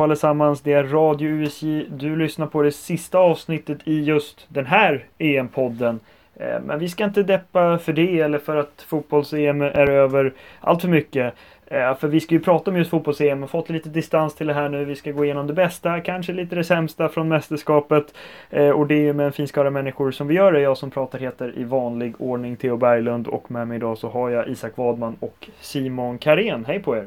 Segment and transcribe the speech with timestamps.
[0.00, 1.86] Hallå allesammans, det är Radio USJ.
[1.90, 6.00] Du lyssnar på det sista avsnittet i just den här EM-podden.
[6.36, 10.80] Eh, men vi ska inte deppa för det eller för att fotbolls-EM är över allt
[10.80, 11.34] för mycket.
[11.66, 14.54] Eh, för vi ska ju prata om just fotbolls-EM och fått lite distans till det
[14.54, 14.84] här nu.
[14.84, 18.14] Vi ska gå igenom det bästa, kanske lite det sämsta från mästerskapet.
[18.50, 20.60] Eh, och det är med en fin skara människor som vi gör det.
[20.60, 24.30] Jag som pratar heter i vanlig ordning Theo Berglund och med mig idag så har
[24.30, 26.64] jag Isak Wadman och Simon Karén.
[26.64, 27.06] Hej på er!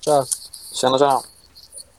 [0.00, 0.22] Tja!
[0.74, 1.37] Tjena, tjena!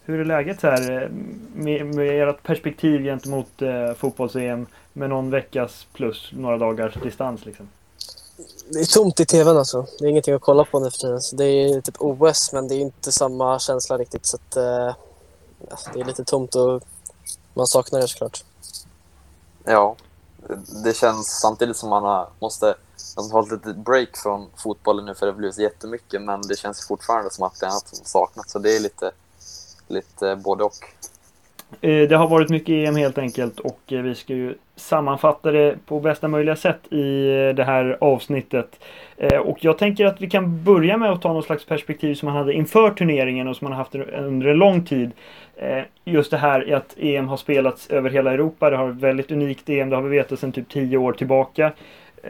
[0.09, 1.09] Hur är läget här eh,
[1.55, 7.69] med, med ert perspektiv gentemot eh, fotbolls-EM med någon veckas plus några dagars distans liksom?
[8.69, 9.85] Det är tomt i tvn alltså.
[9.99, 11.19] Det är ingenting att kolla på nu för tiden.
[11.33, 14.95] det är typ OS men det är inte samma känsla riktigt så att, eh,
[15.93, 16.81] det är lite tomt och
[17.53, 18.43] man saknar det såklart.
[19.63, 19.95] Ja,
[20.83, 22.75] det känns samtidigt som man har, måste
[23.17, 26.55] man har ett litet break från fotbollen nu för det har blivit jättemycket men det
[26.55, 29.11] känns fortfarande som att det är något som saknats så det är lite
[29.89, 30.71] lite eh, både och.
[31.81, 35.75] Eh, det har varit mycket EM helt enkelt och eh, vi ska ju sammanfatta det
[35.85, 38.79] på bästa möjliga sätt i det här avsnittet.
[39.43, 42.35] Och jag tänker att vi kan börja med att ta något slags perspektiv som man
[42.35, 45.11] hade inför turneringen och som man har haft under en lång tid.
[46.05, 48.69] Just det här att EM har spelats över hela Europa.
[48.69, 51.71] Det har ett väldigt unikt EM, det har vi vetat sedan typ tio år tillbaka.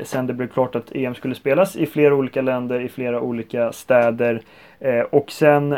[0.04, 3.72] Sen det blev klart att EM skulle spelas i flera olika länder, i flera olika
[3.72, 4.42] städer.
[5.10, 5.78] Och sen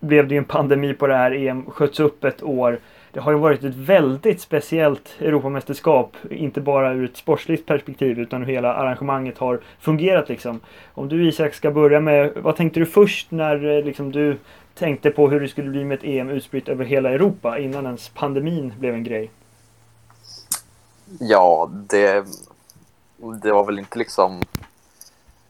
[0.00, 2.78] blev det ju en pandemi på det här EM, sköts upp ett år.
[3.12, 8.42] Det har ju varit ett väldigt speciellt Europamästerskap, inte bara ur ett sportsligt perspektiv utan
[8.42, 10.60] hur hela arrangemanget har fungerat liksom.
[10.94, 14.36] Om du Isak ska börja med, vad tänkte du först när eh, liksom, du
[14.74, 18.08] tänkte på hur det skulle bli med ett EM utspritt över hela Europa innan ens
[18.08, 19.30] pandemin blev en grej?
[21.20, 22.24] Ja, det,
[23.42, 24.42] det var väl inte liksom...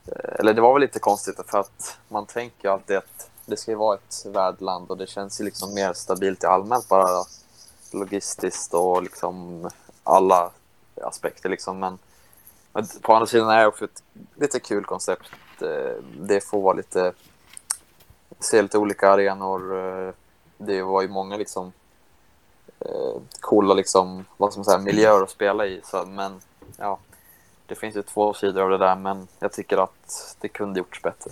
[0.06, 3.70] Eh, eller det var väl lite konstigt för att man tänker alltid att det ska
[3.70, 7.24] ju vara ett värdland och det känns ju liksom mer stabilt i allmänt bara
[7.92, 9.68] logistiskt och liksom
[10.04, 10.50] alla
[11.02, 11.78] aspekter liksom.
[11.78, 11.98] Men,
[12.72, 14.02] men på andra sidan är det också ett
[14.34, 15.30] lite kul koncept.
[15.62, 17.12] Eh, det får vara lite,
[18.38, 19.78] se lite olika arenor.
[19.78, 20.14] Eh,
[20.58, 21.72] det var ju många liksom
[22.80, 25.80] eh, coola liksom, vad ska man säga, miljöer att spela i.
[25.84, 26.40] Så, men
[26.76, 26.98] ja,
[27.66, 31.02] det finns ju två sidor av det där, men jag tycker att det kunde gjorts
[31.02, 31.30] bättre.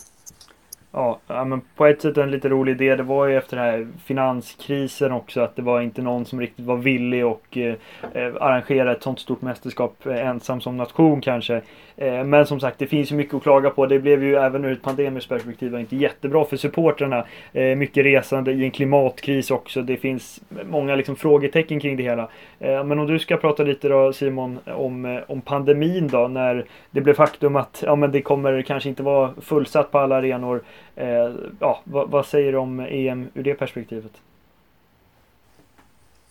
[0.99, 2.97] Ja, men på ett sätt en lite rolig idé.
[2.97, 6.65] Det var ju efter den här finanskrisen också att det var inte någon som riktigt
[6.67, 7.65] var villig att eh,
[8.13, 11.63] eh, arrangera ett sånt stort mästerskap eh, ensam som nation kanske.
[11.97, 13.87] Eh, men som sagt, det finns ju mycket att klaga på.
[13.87, 17.25] Det blev ju även ur ett pandemiskt perspektiv inte jättebra för supportrarna.
[17.53, 19.83] Eh, mycket resande i en klimatkris också.
[19.83, 22.29] Det finns många liksom, frågetecken kring det hela.
[22.59, 26.65] Eh, men om du ska prata lite då Simon om, eh, om pandemin då när
[26.91, 30.63] det blev faktum att ja, men det kommer kanske inte vara fullsatt på alla arenor.
[30.99, 34.13] Eh, ja, vad, vad säger du om EM ur det perspektivet?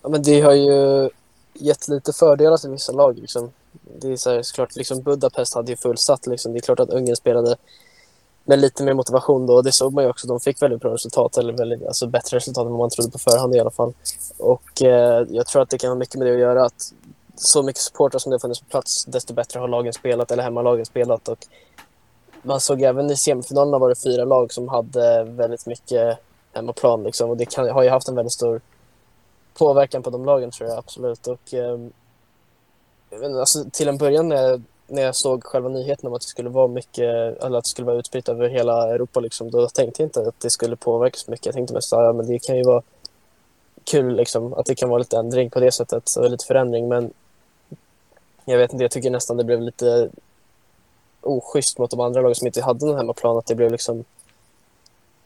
[0.02, 1.10] Ja, men det har ju
[1.54, 3.18] gett lite fördelar till vissa lag.
[3.18, 3.50] Liksom
[4.00, 6.26] det är så här, såklart, liksom Budapest hade ju fullsatt.
[6.26, 6.52] Liksom.
[6.52, 7.56] Det är klart att Ungern spelade
[8.44, 9.62] med lite mer motivation då.
[9.62, 10.26] Det såg man ju också.
[10.26, 13.18] De fick väldigt bra resultat, eller väldigt, alltså bättre resultat än vad man trodde på
[13.18, 13.92] förhand i alla fall.
[14.38, 16.64] Och eh, jag tror att det kan ha mycket med det att göra.
[16.64, 16.92] Att
[17.34, 20.42] så mycket supportrar som det har funnits på plats, desto bättre har lagen spelat, eller
[20.42, 21.28] hemmalagen spelat.
[21.28, 21.38] Och
[22.42, 26.18] man såg även i semifinalerna var det fyra lag som hade väldigt mycket
[26.52, 27.02] hemmaplan.
[27.02, 27.30] Liksom.
[27.30, 28.60] Och det kan, har ju haft en väldigt stor
[29.54, 31.26] påverkan på de lagen tror jag absolut.
[31.26, 31.78] Och, eh,
[33.40, 36.48] alltså, till en början när jag, när jag såg själva nyheten om att det skulle
[36.48, 40.06] vara mycket, eller att det skulle vara utspritt över hela Europa, liksom, då tänkte jag
[40.06, 41.46] inte att det skulle påverka så mycket.
[41.46, 42.82] Jag tänkte mest att ja, det kan ju vara
[43.84, 46.88] kul liksom, att det kan vara lite ändring på det sättet, och lite förändring.
[46.88, 47.10] Men
[48.44, 50.10] jag vet inte, jag tycker nästan det blev lite
[51.22, 53.38] oschysst mot de andra lagen som inte hade någon hemmaplan.
[53.38, 54.04] Att det blev liksom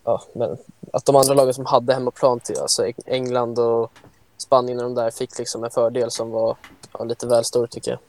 [0.05, 0.57] ja, men
[0.93, 3.93] att de andra lagen som hade hemmaplan, till, alltså England och
[4.37, 6.57] Spanien och de där, fick liksom en fördel som var
[6.93, 8.01] ja, lite väl stor tycker jag.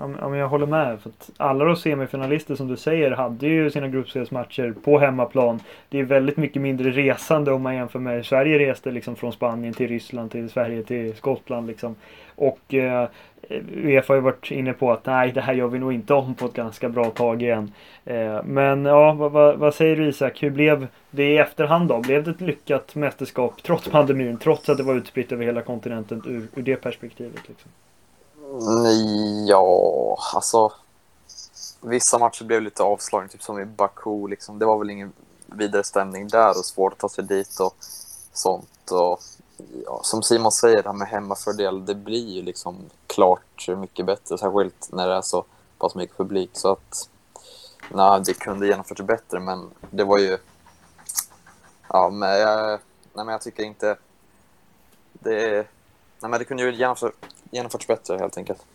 [0.00, 1.00] Ja, men jag håller med.
[1.00, 5.60] För att alla de semifinalister som du säger hade ju sina gruppspelsmatcher på hemmaplan.
[5.88, 9.74] Det är väldigt mycket mindre resande om man jämför med Sverige reste liksom från Spanien
[9.74, 11.66] till Ryssland till Sverige till Skottland.
[11.66, 11.94] Liksom.
[12.34, 13.08] Och eh,
[13.84, 16.34] Uefa har ju varit inne på att nej, det här gör vi nog inte om
[16.34, 17.72] på ett ganska bra tag igen.
[18.04, 20.42] Eh, men ja, vad, vad, vad, säger du Isak?
[20.42, 22.00] Hur blev det i efterhand då?
[22.00, 24.38] Blev det ett lyckat mästerskap trots pandemin?
[24.38, 27.48] Trots att det var utspritt över hela kontinenten ur, ur det perspektivet?
[27.48, 27.70] Liksom?
[29.46, 30.72] Ja, alltså.
[31.80, 34.28] Vissa matcher blev lite avslagna, typ som i Baku.
[34.28, 34.58] Liksom.
[34.58, 35.12] Det var väl ingen
[35.46, 37.74] vidare stämning där och svårt att ta sig dit och
[38.32, 38.90] sånt.
[38.90, 39.20] Och,
[39.84, 42.76] ja, som Simon säger, det här med hemmafördel, det blir ju liksom
[43.06, 45.44] klart mycket bättre, särskilt när det är så
[45.78, 46.50] pass mycket publik.
[46.52, 47.08] Så att,
[47.88, 50.38] nej, det kunde genomförts bättre, men det var ju...
[51.88, 52.68] Ja, men jag,
[53.12, 53.96] nej, men jag tycker inte
[55.12, 55.66] det,
[56.20, 57.16] nej, men det kunde ju genomförts
[57.50, 58.66] genomförts bättre helt enkelt.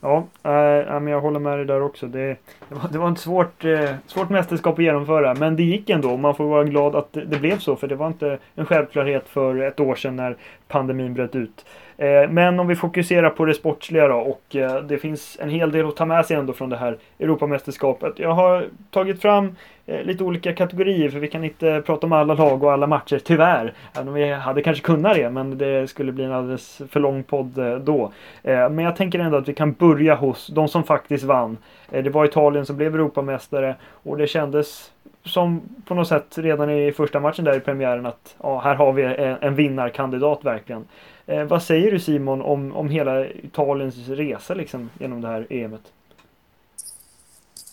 [0.00, 2.06] Ja, äh, men jag håller med dig där också.
[2.06, 2.36] Det,
[2.68, 6.16] det, var, det var ett svårt, eh, svårt mästerskap att genomföra, men det gick ändå.
[6.16, 9.28] Man får vara glad att det, det, blev så, för det var inte en självklarhet
[9.28, 10.36] för ett år sedan när
[10.68, 11.64] pandemin bröt ut.
[12.00, 15.72] Eh, men om vi fokuserar på det sportsliga då och eh, det finns en hel
[15.72, 18.18] del att ta med sig ändå från det här Europamästerskapet.
[18.18, 19.56] Jag har tagit fram
[19.86, 23.20] eh, lite olika kategorier för vi kan inte prata om alla lag och alla matcher
[23.24, 23.72] tyvärr.
[23.94, 27.22] Även om vi hade kanske kunnat det men det skulle bli en alldeles för lång
[27.22, 28.12] podd då.
[28.42, 31.56] Men jag tänker ändå att vi kan börja hos de som faktiskt vann.
[31.90, 34.90] Det var Italien som blev Europamästare och det kändes
[35.24, 38.92] som på något sätt redan i första matchen där i premiären att ja, här har
[38.92, 39.02] vi
[39.40, 40.84] en vinnarkandidat verkligen.
[41.30, 45.80] Eh, vad säger du Simon om, om hela Italiens resa liksom, genom det här EMet?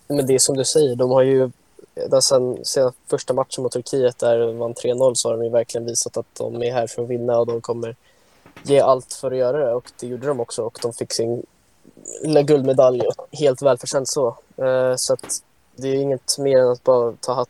[0.07, 1.51] Men det är som du säger, de har ju
[2.04, 5.50] alltså, sen, sen första matchen mot Turkiet där de vann 3-0 så har de ju
[5.50, 7.95] verkligen visat att de är här för att vinna och de kommer
[8.63, 11.44] ge allt för att göra det och det gjorde de också och de fick sin
[12.21, 13.01] lilla guldmedalj
[13.31, 14.27] helt välförtjänt så.
[14.57, 15.44] Eh, så att
[15.75, 17.45] det är inget mer än att bara ta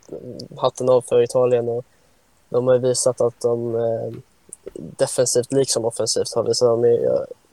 [0.57, 1.85] hatten av för Italien och
[2.49, 4.13] de har visat att de eh,
[4.73, 6.85] defensivt liksom offensivt har visat dem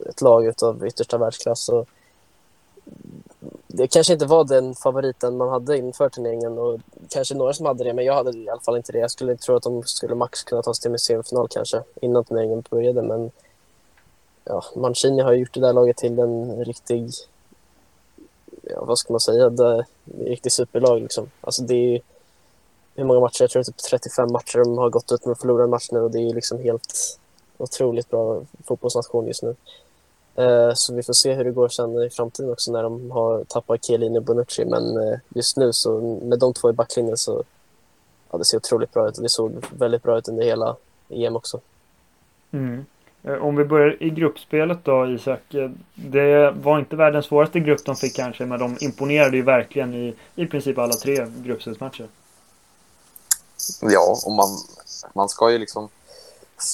[0.09, 1.69] ett lag av yttersta världsklass.
[1.69, 1.87] Och
[3.67, 6.79] det kanske inte var den favoriten man hade inför turneringen och
[7.09, 8.99] kanske några som hade det, men jag hade i alla fall inte det.
[8.99, 12.63] Jag skulle tro att de skulle max kunna ta sig till semifinal kanske innan turneringen
[12.69, 13.31] började, men
[14.43, 17.11] ja, Mancini har gjort det där laget till en riktig,
[18.61, 19.85] ja, vad ska man säga, det,
[20.19, 21.31] en riktig superlag liksom.
[21.41, 22.01] Alltså det är
[22.95, 23.43] hur många matcher?
[23.43, 25.69] Jag tror det är typ 35 matcher de har gått ut med att förlora en
[25.69, 27.19] match nu och det är ju liksom helt
[27.57, 29.55] otroligt bra fotbollsnation just nu.
[30.35, 33.43] Eh, så vi får se hur det går sen i framtiden också när de har
[33.43, 34.65] tappat Chiellini och Bonucci.
[34.65, 37.43] Men eh, just nu så med de två i backlinjen så
[38.31, 40.75] ja, det ser otroligt bra ut och det såg väldigt bra ut under hela
[41.09, 41.59] EM också.
[42.51, 42.85] Mm.
[43.23, 45.53] Eh, om vi börjar i gruppspelet då Isak.
[45.53, 49.93] Eh, det var inte världens svåraste grupp de fick kanske men de imponerade ju verkligen
[49.93, 52.07] i i princip alla tre gruppspelsmatcher.
[53.81, 54.49] Ja, och man,
[55.13, 55.89] man ska ju liksom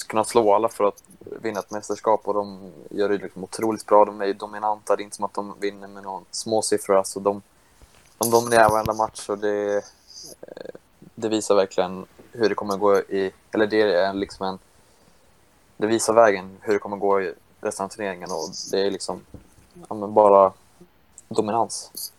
[0.06, 1.02] kunna slå alla för att
[1.42, 4.04] vinna ett mästerskap och de gör det liksom otroligt bra.
[4.04, 6.96] De är ju dominanta, det är inte som att de vinner med någon småsiffror.
[6.96, 7.42] Alltså de,
[8.18, 9.76] de dominerar varenda match och det,
[10.40, 10.74] eh,
[11.14, 14.58] det visar verkligen hur det kommer gå i, eller det är liksom en,
[15.76, 19.20] det visar vägen hur det kommer gå i resten av turneringen och det är liksom
[19.88, 20.52] ja, bara
[21.28, 22.11] dominans.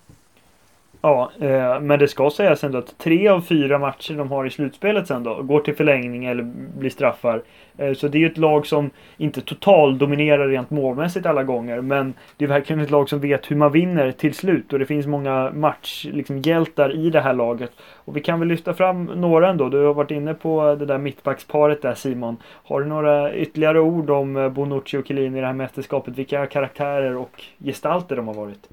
[1.06, 4.50] Ja, eh, men det ska sägas ändå att tre av fyra matcher de har i
[4.50, 6.44] slutspelet sen då går till förlängning eller
[6.78, 7.42] blir straffar.
[7.78, 11.82] Eh, så det är ju ett lag som inte totaldominerar rent målmässigt alla gånger.
[11.82, 14.74] Men det är verkligen ett lag som vet hur man vinner till slut.
[14.74, 17.72] Och det finns många matchhjältar liksom, i det här laget.
[17.96, 19.70] Och vi kan väl lyfta fram några ändå.
[19.70, 22.38] Du har varit inne på det där mittbacksparet där Simon.
[22.64, 26.18] Har du några ytterligare ord om eh, Bonucci och Chiellini i det här mästerskapet?
[26.18, 28.70] Vilka karaktärer och gestalter de har varit?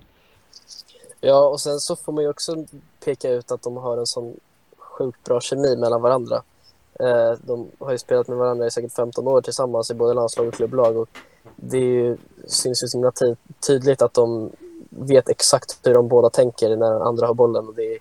[1.20, 2.64] Ja, och sen så får man ju också
[3.04, 4.36] peka ut att de har en sån
[4.78, 6.42] sjukt bra kemi mellan varandra.
[7.00, 10.48] Eh, de har ju spelat med varandra i säkert 15 år tillsammans i både landslag
[10.48, 11.08] och klubblag och
[11.56, 13.12] det syns ju så himla
[13.66, 14.50] tydligt att de
[14.88, 17.68] vet exakt hur de båda tänker när andra har bollen.
[17.68, 17.98] Och det är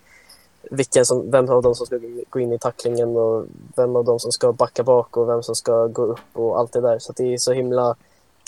[0.71, 1.99] vilken som, vem av dem som ska
[2.29, 3.45] gå in i tacklingen och
[3.75, 6.71] vem av dem som ska backa bak och vem som ska gå upp och allt
[6.71, 6.99] det där.
[6.99, 7.95] Så det är så himla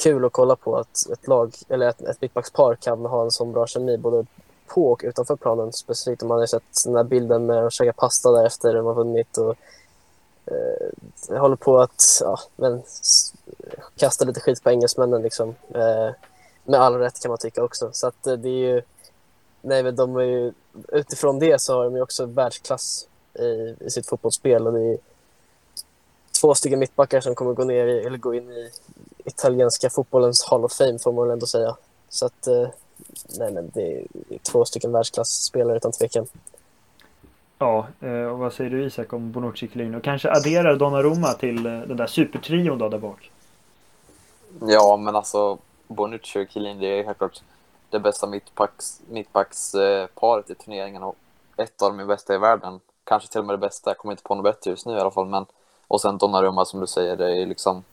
[0.04, 3.52] kul att kolla på att ett lag, eller ett, ett mittbackspar kan ha en sån
[3.52, 4.26] bra kemi både
[4.74, 5.74] på och utanför planen.
[5.74, 8.86] Specifikt om man har sett den där bilden med att käka pasta där efter de
[8.86, 9.38] har vunnit.
[9.38, 9.56] Och,
[10.46, 12.84] eh, håller på att ja, men,
[13.96, 15.22] kasta lite skit på engelsmännen.
[15.22, 15.56] Liksom.
[15.74, 16.10] Eh,
[16.64, 17.90] med all rätt kan man tycka också.
[17.94, 18.82] Så att, eh, det är ju,
[19.62, 20.54] nej, men de är ju,
[20.88, 24.68] utifrån det så har de ju också världsklass i, i sitt fotbollsspel.
[24.68, 24.98] Och det är
[26.42, 28.72] två stycken mittbackar som kommer gå, ner i, eller gå in i
[29.26, 31.76] italienska fotbollens Hall of Fame får man väl ändå säga.
[32.10, 32.68] Så att, eh,
[33.40, 36.28] nej men det är två stycken världsklasspelare utan tvekan.
[37.58, 39.98] Ja, eh, och vad säger du Isak om Bonucci Chiellini?
[39.98, 43.32] Och kanske addera Donnarumma till eh, den där supertrion då där bak?
[44.62, 47.42] Ja, men alltså Bonucci och Chiellini, det är helt klart
[47.90, 51.16] det bästa mittbacks, mittbacksparet i turneringen och
[51.58, 52.80] ett av de bästa i världen.
[53.04, 55.00] Kanske till och med det bästa, jag kommer inte på något bättre just nu i
[55.00, 55.26] alla fall.
[55.26, 55.46] Men,
[55.88, 57.84] och sen Donnarumma som du säger, det är liksom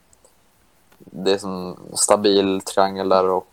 [0.99, 3.47] det är en stabil triangel där och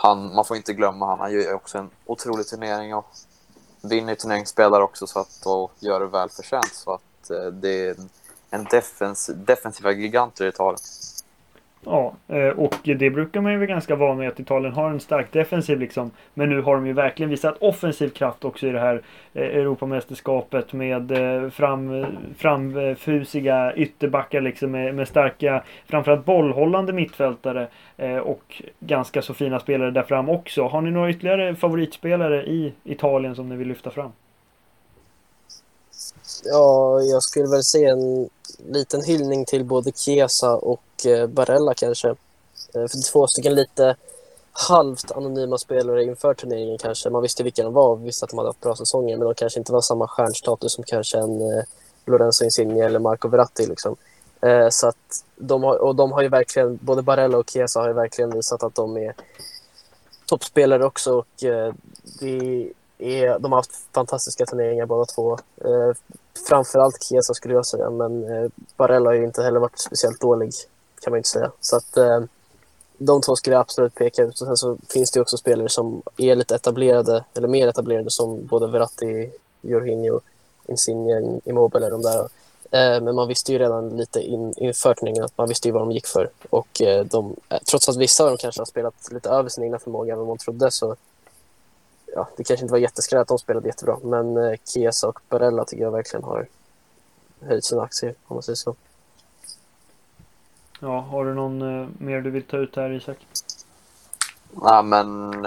[0.00, 3.06] han, man får inte glömma han, han gör också en otrolig turnering och
[3.82, 6.74] vinner turneringsspelare också så att, och gör det väl förtjänt.
[6.74, 7.96] Så att eh, det är
[8.50, 10.78] en defens, defensiva giganter i Italien.
[11.84, 15.00] Ja, eh, och det brukar man ju vara ganska van med att Italien har en
[15.00, 16.10] stark defensiv liksom.
[16.34, 19.02] Men nu har de ju verkligen visat offensiv kraft också i det här
[19.34, 22.06] eh, Europamästerskapet med eh, fram,
[22.36, 27.68] framfusiga ytterbackar liksom med, med starka, framförallt bollhållande mittfältare
[28.22, 30.66] och ganska så fina spelare där fram också.
[30.66, 34.12] Har ni några ytterligare favoritspelare i Italien som ni vill lyfta fram?
[36.44, 38.28] Ja, jag skulle väl se en
[38.68, 42.08] liten hyllning till både Chiesa och Eh, Barella kanske.
[42.08, 43.96] Eh, för två stycken lite
[44.52, 47.10] halvt anonyma spelare inför turneringen kanske.
[47.10, 49.34] Man visste vilka de var och visste att de hade haft bra säsonger men de
[49.34, 51.64] kanske inte var samma stjärnstatus som kanske en eh,
[52.06, 53.66] Lorenzo Insigne eller Marco Verratti.
[53.66, 53.96] Liksom.
[54.70, 57.94] Så att de har, och de har ju verkligen, både Barella och Chiesa har ju
[57.94, 59.14] verkligen visat att de är
[60.26, 61.26] toppspelare också och
[62.20, 65.38] det är, de har haft fantastiska turneringar båda två.
[66.48, 68.26] Framförallt Chiesa skulle jag säga, men
[68.76, 70.52] Barella har ju inte heller varit speciellt dålig
[71.08, 71.50] kan man inte säga.
[71.60, 72.20] Så att eh,
[72.98, 74.40] de två skulle jag absolut peka ut.
[74.40, 78.46] Och sen så finns det också spelare som är lite etablerade, eller mer etablerade som
[78.46, 80.20] både Verratti, Jorginho,
[80.66, 82.20] Insigne, Immobile, de där.
[82.70, 85.82] Eh, men man visste ju redan lite in, inför turneringen att man visste ju vad
[85.82, 86.30] de gick för.
[86.50, 89.64] Och eh, de, eh, trots att vissa av dem kanske har spelat lite över sin
[89.64, 90.96] egna förmåga än vad man trodde så
[92.14, 95.64] ja, det kanske inte var jätteskräp att de spelade jättebra, men eh, Chiesa och Barella
[95.64, 96.46] tycker jag verkligen har
[97.40, 98.74] höjt sina aktier, om man säger så.
[100.80, 103.26] Ja, har du någon eh, mer du vill ta ut här, Isak?
[104.50, 105.46] Nej, men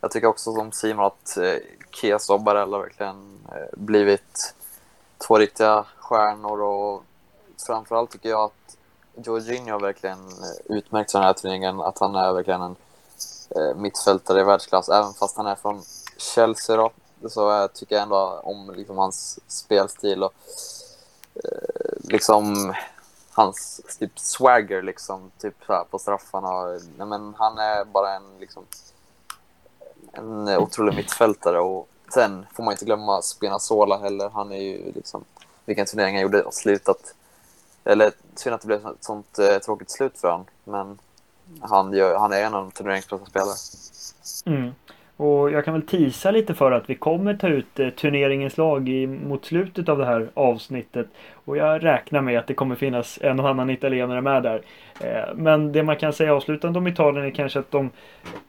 [0.00, 1.56] jag tycker också som Simon att eh,
[1.90, 4.54] Chiesa och Barella verkligen eh, blivit
[5.26, 7.04] två riktiga stjärnor och
[7.66, 8.76] framförallt tycker jag att
[9.26, 12.76] Jorginho verkligen eh, utmärkt sig den här turneringen, att han är verkligen en
[13.56, 14.88] eh, mittfältare i världsklass.
[14.88, 15.82] Även fast han är från
[16.16, 16.90] Chelsea då,
[17.28, 20.34] så jag tycker jag ändå om liksom, hans spelstil och
[21.34, 22.74] eh, liksom
[23.40, 26.78] hans typ swagger liksom, typ så här, på straffarna.
[26.96, 28.64] Nej, men han är bara en liksom
[30.12, 34.30] en otrolig mittfältare och sen får man inte glömma Spinazzola heller.
[34.30, 35.24] Han är ju liksom
[35.64, 37.14] vilken turnering han gjorde och slutat.
[37.84, 40.98] Eller synd att det blev ett sånt eh, tråkigt slut för honom, men
[41.60, 43.56] han, gör, han är en av de turneringsbästa spelare.
[44.46, 44.74] Mm.
[45.22, 48.88] Och jag kan väl tisa lite för att vi kommer ta ut eh, turneringens lag
[48.88, 51.06] i, mot slutet av det här avsnittet.
[51.44, 54.62] Och jag räknar med att det kommer finnas en och annan italienare med där.
[55.00, 57.90] Eh, men det man kan säga avslutande om Italien är kanske att de,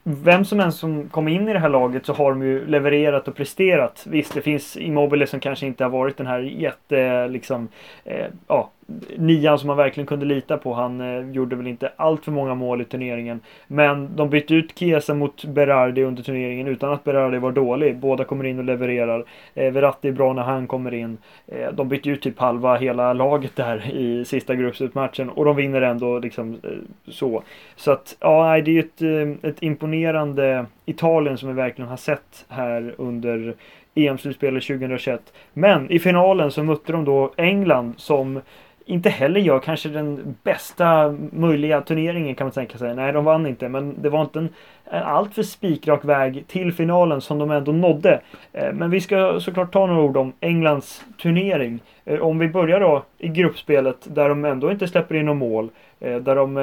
[0.02, 3.28] vem som än som kom in i det här laget så har de ju levererat
[3.28, 4.04] och presterat.
[4.06, 7.68] Visst, det finns Immobile som kanske inte har varit den här jätte, liksom,
[8.04, 8.70] eh, ja,
[9.16, 10.74] nian som man verkligen kunde lita på.
[10.74, 13.40] Han eh, gjorde väl inte allt för många mål i turneringen.
[13.66, 17.96] Men de bytte ut Chiesa mot Berardi under turneringen utan att Berardi var dålig.
[17.96, 19.24] Båda kommer in och levererar.
[19.54, 21.18] Eh, Verratti är bra när han kommer in.
[21.46, 25.82] Eh, de bytte ut typ halva hela laget där i sista gruppslutmatchen och de vinner
[25.82, 26.70] ändå liksom eh,
[27.12, 27.42] så.
[27.76, 31.96] Så att ja, det är ju ett, eh, ett imponerande Italien som vi verkligen har
[31.96, 33.54] sett här under
[33.94, 35.32] EM-slutspelet 2021.
[35.52, 38.40] Men i finalen så mötte de då England som
[38.86, 42.94] inte heller gör kanske den bästa möjliga turneringen kan man tänka sig.
[42.94, 44.48] Nej, de vann inte, men det var inte en,
[44.84, 48.20] en alltför spikrak väg till finalen som de ändå nådde.
[48.52, 51.80] Eh, men vi ska såklart ta några ord om Englands turnering.
[52.04, 55.70] Eh, om vi börjar då i gruppspelet där de ändå inte släpper in något mål.
[56.00, 56.56] Eh, där de,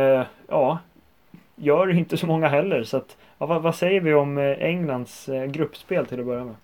[0.47, 0.79] ja,
[1.55, 2.83] gör inte så många heller.
[2.83, 6.55] Så att, ja, vad, vad säger vi om Englands gruppspel till att börja med?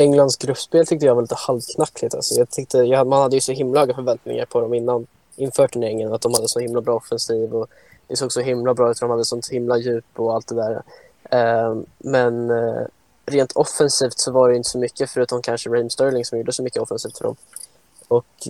[0.00, 2.14] Englands gruppspel tyckte jag var lite halvknackligt.
[2.14, 5.68] Alltså jag tyckte, jag, man hade ju så himla höga förväntningar på dem innan, inför
[5.68, 6.12] turneringen.
[6.12, 7.66] Att de hade så himla bra offensiv och
[8.08, 10.82] det såg så himla bra ut de hade sånt himla djup och allt det där.
[11.34, 12.86] Uh, men uh,
[13.26, 16.62] rent offensivt så var det inte så mycket förutom kanske Raheem Sterling som gjorde så
[16.62, 17.36] mycket offensivt för dem.
[18.08, 18.48] Och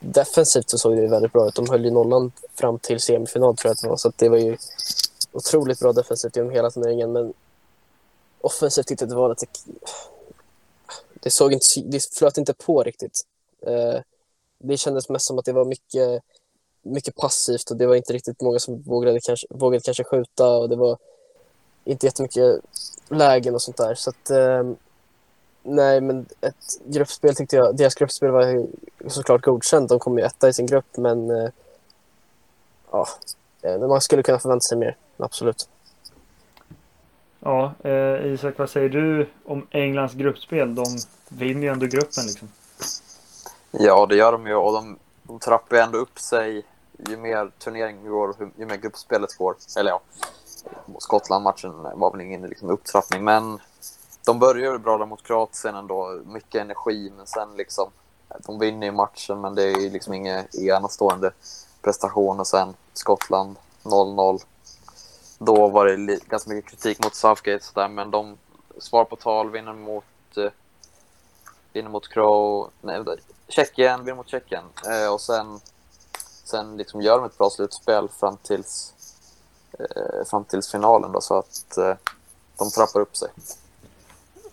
[0.00, 1.54] defensivt så såg det väldigt bra ut.
[1.54, 3.96] De höll ju nollan fram till semifinal tror jag att det var.
[3.96, 4.56] Så det var ju
[5.32, 7.12] otroligt bra defensivt genom hela turneringen.
[7.12, 7.32] Men
[8.40, 9.46] offensivt tyckte jag att det var lite
[11.22, 13.20] det, såg inte, det flöt inte på riktigt.
[13.66, 14.00] Eh,
[14.58, 16.22] det kändes mest som att det var mycket,
[16.82, 20.68] mycket passivt och det var inte riktigt många som vågade kanske, vågade kanske skjuta och
[20.68, 20.98] det var
[21.84, 22.60] inte jättemycket
[23.08, 23.94] lägen och sånt där.
[23.94, 24.72] Så att, eh,
[25.62, 28.66] nej, men ett gruppspel tyckte jag, deras gruppspel var
[29.06, 29.88] såklart godkänt.
[29.88, 31.50] De kom ju etta i sin grupp, men eh,
[32.90, 33.08] ja,
[33.62, 35.68] eh, man skulle kunna förvänta sig mer, absolut.
[37.44, 40.74] Ja, eh, Isak, vad säger du om Englands gruppspel?
[40.74, 40.84] De
[41.28, 42.48] vinner ju ändå gruppen liksom.
[43.70, 46.64] Ja, det gör de ju och de, de trappar ju ändå upp sig
[47.08, 49.56] ju mer turneringen går, ju mer gruppspelet går.
[49.78, 50.00] Eller ja,
[50.98, 53.58] Skottland-matchen var väl ingen liksom, upptrappning, men
[54.26, 56.20] de börjar ju bra där mot Kroatien ändå.
[56.26, 57.90] Mycket energi, men sen liksom,
[58.38, 61.32] de vinner ju matchen, men det är ju liksom inga enastående.
[61.82, 64.40] prestation och sen Skottland 0-0.
[65.44, 68.38] Då var det ganska mycket kritik mot Southgate sådär, men de
[68.78, 70.04] svar på tal vinner mot
[70.36, 70.50] eh,
[71.72, 73.04] vinner mot Crow, nej,
[73.48, 75.60] Tjeckien, vinner mot Tjeckien eh, och sen
[76.44, 78.94] sen liksom gör de ett bra slutspel fram tills
[79.78, 81.94] eh, fram tills finalen då så att eh,
[82.58, 83.28] de trappar upp sig.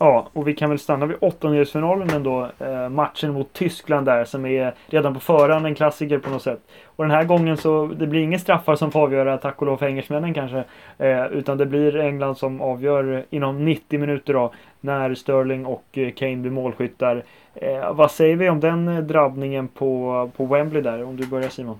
[0.02, 2.50] Ja, och vi kan väl stanna vid åttondelsfinalen ändå.
[2.58, 6.60] Eh, matchen mot Tyskland där som är redan på förhand en klassiker på något sätt.
[6.84, 9.76] Och den här gången så det blir inga straffar som får avgöra, tack och lov
[9.76, 10.64] för engelsmännen kanske.
[10.98, 14.52] Eh, utan det blir England som avgör inom 90 minuter då.
[14.80, 17.24] När Sterling och eh, Kane blir målskyttar.
[17.54, 21.04] Eh, vad säger vi om den eh, drabbningen på, på Wembley där?
[21.04, 21.78] Om du börjar Simon.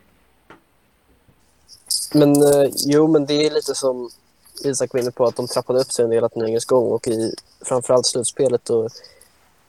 [2.14, 4.10] Men eh, jo, men det är lite som
[4.64, 7.34] Isak var inne på att de trappade upp sig under hela turneringens gång och i
[7.60, 8.88] framförallt slutspelet då,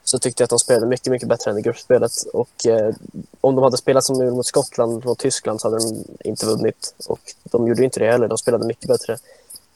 [0.03, 2.11] så tyckte jag att de spelade mycket, mycket bättre än i gruppspelet.
[2.33, 2.95] Och eh,
[3.41, 6.45] om de hade spelat som de gjorde mot Skottland och Tyskland så hade de inte
[6.45, 6.95] vunnit.
[7.07, 9.17] Och de gjorde inte det heller, de spelade mycket bättre.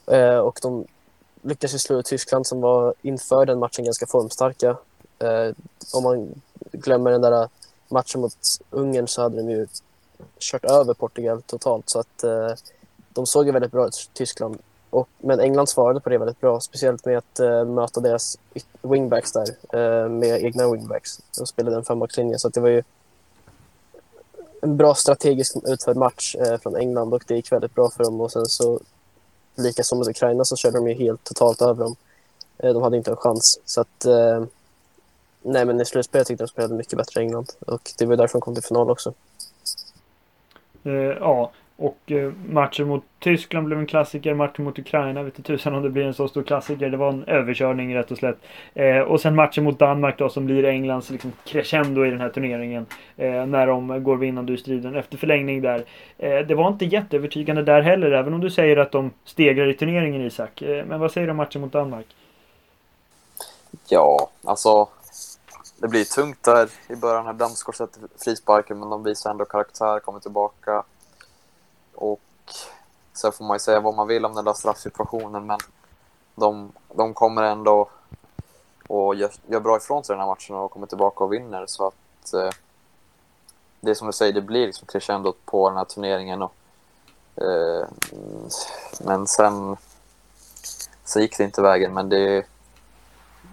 [0.07, 0.85] Eh, och de
[1.41, 4.77] lyckades ju slå ut Tyskland som var inför den matchen ganska formstarka.
[5.19, 5.55] Eh,
[5.93, 7.49] om man glömmer den där
[7.87, 8.37] matchen mot
[8.69, 9.67] Ungern så hade de ju
[10.39, 11.89] kört över Portugal totalt.
[11.89, 12.51] Så att eh,
[13.13, 14.57] de såg ju väldigt bra ut, Tyskland.
[14.95, 18.37] Och, men England svarade på det väldigt bra, speciellt med att uh, möta deras
[18.81, 21.21] wingbacks där, uh, med egna wingbacks.
[21.37, 22.83] De spelade en fembackslinje, så det var ju
[24.61, 28.21] en bra strategisk utförd match uh, från England och det gick väldigt bra för dem.
[28.21, 28.79] Och sen så,
[29.55, 31.95] lika som mot Ukraina, så körde de ju helt totalt över dem.
[32.57, 33.59] de hade inte en chans.
[33.65, 34.05] Så att,
[35.41, 38.15] nej men i slutspelet tyckte jag de spelade mycket bättre än England och det var
[38.15, 39.13] därför de kom till final också.
[41.19, 44.33] ja, och eh, matchen mot Tyskland blev en klassiker.
[44.33, 46.89] Matchen mot Ukraina vet inte tusan om det blir en så stor klassiker.
[46.89, 48.37] Det var en överkörning rätt och slätt.
[48.73, 52.29] Eh, och sen matchen mot Danmark då som blir Englands liksom, crescendo i den här
[52.29, 52.85] turneringen.
[53.17, 55.85] Eh, när de går vinnande ur striden efter förlängning där.
[56.17, 58.11] Eh, det var inte jätteövertygande där heller.
[58.11, 60.61] Även om du säger att de stegrar i turneringen Isak.
[60.61, 62.07] Eh, men vad säger du om matchen mot Danmark?
[63.87, 64.87] Ja, alltså.
[65.77, 69.99] Det blir tungt där i början när Damsgaard sätter frisparken men de visar ändå karaktär,
[69.99, 70.83] kommer tillbaka.
[71.95, 72.21] Och
[73.13, 75.59] sen får man ju säga vad man vill om den där straffsituationen, men
[76.35, 77.89] de, de kommer ändå
[78.87, 81.65] och gör, gör bra ifrån sig den här matchen och kommer tillbaka och vinner.
[81.67, 82.49] Så att eh,
[83.79, 86.41] det är som du säger, det blir liksom crescendot på den här turneringen.
[86.41, 86.53] Och,
[87.35, 87.87] eh,
[88.99, 89.77] men sen
[91.03, 92.45] så gick det inte vägen, men det,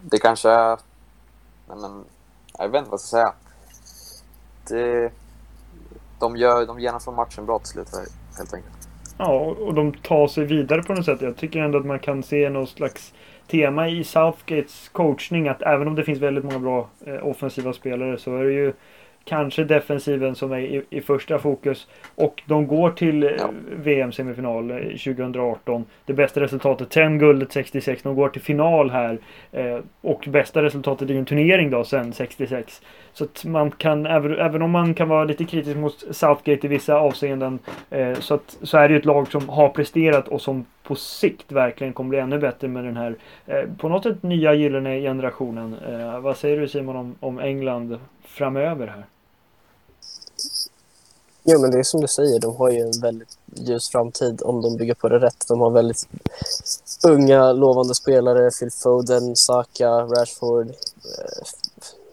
[0.03, 0.79] det kanske är...
[1.67, 2.05] Men,
[2.59, 3.35] jag vet inte vad jag ska säga.
[4.69, 5.13] Det,
[6.19, 7.89] de, gör, de genomför matchen bra till slut
[8.38, 8.88] helt enkelt.
[9.18, 11.23] Ja, och de tar sig vidare på något sätt.
[11.23, 13.14] Jag tycker ändå att man kan se något slags
[13.47, 18.18] tema i Southgates coachning att även om det finns väldigt många bra eh, offensiva spelare
[18.18, 18.73] så är det ju
[19.25, 21.89] kanske defensiven som är i, i första fokus.
[22.15, 23.51] Och de går till ja.
[23.77, 25.85] VM-semifinal 2018.
[26.07, 28.03] Det bästa resultatet sen guldet 66.
[28.03, 29.19] De går till final här.
[29.53, 32.83] Eh, och bästa resultatet i en turnering då sen 66.
[33.13, 36.69] Så att man kan, även, även om man kan vara lite kritisk mot Southgate i
[36.69, 37.59] vissa avseenden.
[37.91, 40.95] Eh, så, att, så är det ju ett lag som har presterat och som på
[40.95, 45.01] sikt verkligen kommer bli ännu bättre med den här eh, på något sätt nya gyllene
[45.01, 45.77] generationen.
[45.89, 49.05] Eh, vad säger du Simon om, om England framöver här?
[51.45, 54.63] Jo, men det är som du säger, de har ju en väldigt ljus framtid om
[54.63, 55.45] de bygger på det rätt.
[55.49, 56.09] De har väldigt
[57.07, 58.51] unga, lovande spelare.
[58.51, 60.69] Phil Foden, Saka, Rashford.
[60.69, 61.45] Eh,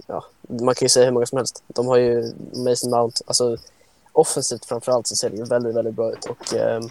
[0.08, 1.64] ja, man kan ju säga hur många som helst.
[1.68, 3.24] De har ju Mason Mount.
[3.26, 3.58] Alltså,
[4.14, 6.26] offensivt framförallt så ser det ju väldigt, väldigt bra ut.
[6.26, 6.82] Och, eh,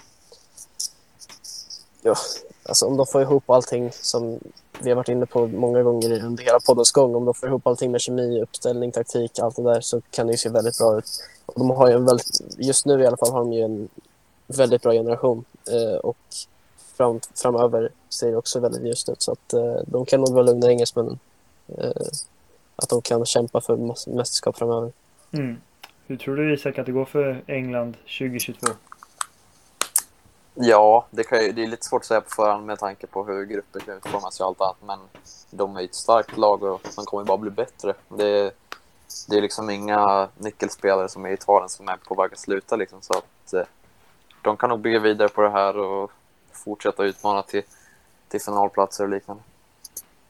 [2.02, 2.16] ja,
[2.62, 4.38] alltså om de får ihop allting som
[4.82, 7.14] vi har varit inne på många gånger under hela poddens gång.
[7.14, 10.32] Om de får ihop allting med kemi, uppställning, taktik, allt det där så kan det
[10.32, 11.04] ju se väldigt bra ut.
[11.46, 13.88] Och de har ju en väldigt, just nu i alla fall har de ju en
[14.46, 16.16] väldigt bra generation eh, och
[16.96, 19.22] fram, framöver ser det också väldigt ljust ut.
[19.22, 21.18] Så att eh, de kan nog vara lugna engelsmännen.
[21.78, 21.90] Eh,
[22.76, 23.76] att de kan kämpa för
[24.10, 24.92] mästerskap framöver.
[25.32, 25.56] Mm.
[26.06, 28.66] Hur tror du Isak att det går för England 2022?
[30.60, 33.24] Ja, det, kan ju, det är lite svårt att säga på förhand med tanke på
[33.24, 34.76] hur grupper kan utformas och allt annat.
[34.86, 34.98] Men
[35.50, 37.94] de är ett starkt lag och de kommer bara bli bättre.
[38.08, 38.52] Det,
[39.28, 42.76] det är liksom inga nyckelspelare som är i Italien som är på väg att sluta.
[42.76, 43.66] Liksom, så att, eh,
[44.42, 46.10] de kan nog bygga vidare på det här och
[46.52, 47.62] fortsätta utmana till,
[48.28, 49.42] till finalplatser och liknande.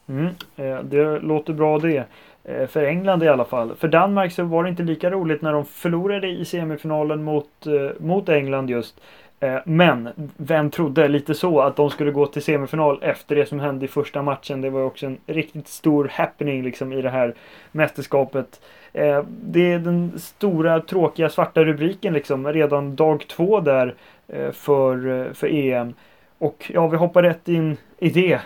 [0.08, 2.04] Mm, eh, det låter bra det.
[2.44, 3.76] Eh, för England i alla fall.
[3.76, 7.66] För Danmark så var det inte lika roligt när de förlorade i semifinalen mot,
[7.98, 9.00] mot England just.
[9.40, 13.60] Eh, men vem trodde lite så att de skulle gå till semifinal efter det som
[13.60, 14.60] hände i första matchen.
[14.60, 17.34] Det var också en riktigt stor happening liksom i det här
[17.72, 18.60] mästerskapet.
[18.92, 23.94] Eh, det är den stora tråkiga svarta rubriken liksom redan dag två där
[24.28, 25.94] eh, för, för EM.
[26.38, 28.40] Och ja, vi hoppar rätt in i det.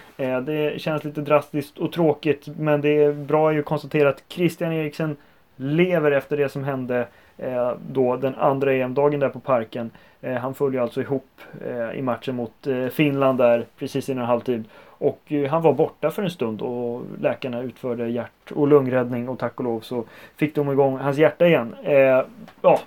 [0.46, 5.16] Det känns lite drastiskt och tråkigt men det är bra att konstatera att Christian Eriksen
[5.56, 7.06] lever efter det som hände
[7.42, 9.90] Eh, då den andra EM-dagen där på parken.
[10.20, 12.52] Eh, han föll ju alltså ihop eh, i matchen mot
[12.92, 14.64] Finland där precis innan halvtid.
[14.84, 19.58] Och han var borta för en stund och läkarna utförde hjärt och lungräddning och tack
[19.58, 20.04] och lov så
[20.36, 21.74] fick de igång hans hjärta igen.
[22.62, 22.80] ja,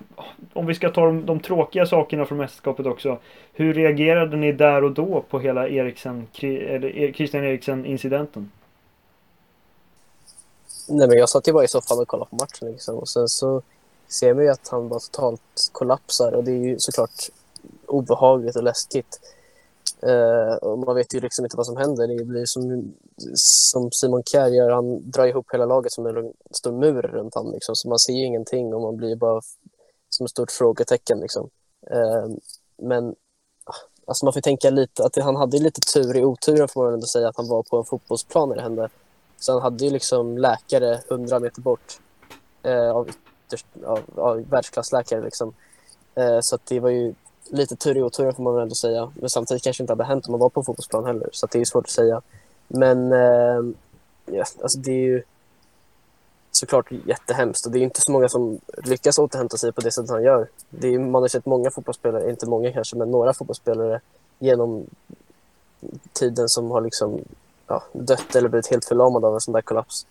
[0.54, 3.18] om vi ska ta de, de tråkiga sakerna från mästerskapet också.
[3.54, 8.52] Hur reagerade ni där och då på hela Eriksen, eller Christian Eriksen-incidenten?
[10.90, 12.96] Nej men jag satt ju bara i soffan och kollade på matchen liksom.
[12.96, 13.62] och sen så
[14.08, 17.30] ser man ju att han bara totalt kollapsar och det är ju såklart
[17.88, 19.20] obehagligt och läskigt.
[20.08, 22.08] Uh, och man vet ju liksom inte vad som händer.
[22.08, 22.94] Det blir som,
[23.36, 27.54] som Simon Kjaer, gör, han drar ihop hela laget som en stor mur runt honom.
[27.54, 27.76] Liksom.
[27.76, 29.42] Så man ser ju ingenting och man blir bara
[30.10, 31.20] som ett stort frågetecken.
[31.20, 31.50] Liksom.
[31.92, 32.36] Uh,
[32.78, 33.16] men
[34.06, 37.08] alltså man får tänka lite att han hade lite tur i oturen får man ändå
[37.08, 38.90] säga att han var på en fotbollsplan när det hände.
[39.40, 42.00] Så han hade ju liksom läkare hundra meter bort
[42.66, 43.10] uh, av
[43.46, 45.22] ytterst, av, av världsklassläkare.
[45.22, 45.54] Liksom.
[46.16, 47.14] Eh, så det var ju
[47.50, 49.12] lite tur i oturen får man väl ändå säga.
[49.16, 51.30] Men samtidigt kanske inte hade hänt om man var på fotbollsplan heller.
[51.32, 52.22] Så det är svårt att säga.
[52.68, 53.62] Men eh,
[54.26, 55.24] ja, alltså det är ju
[56.52, 60.10] såklart jättehemskt och det är inte så många som lyckas återhämta sig på det sättet
[60.10, 60.48] han gör.
[60.70, 64.02] Det är, man har sett många fotbollsspelare, inte många kanske, men några fotbollsspelare
[64.40, 64.86] genom
[66.14, 67.20] tiden som har liksom,
[67.68, 70.06] ja, dött eller blivit helt förlamade av en sån där kollaps.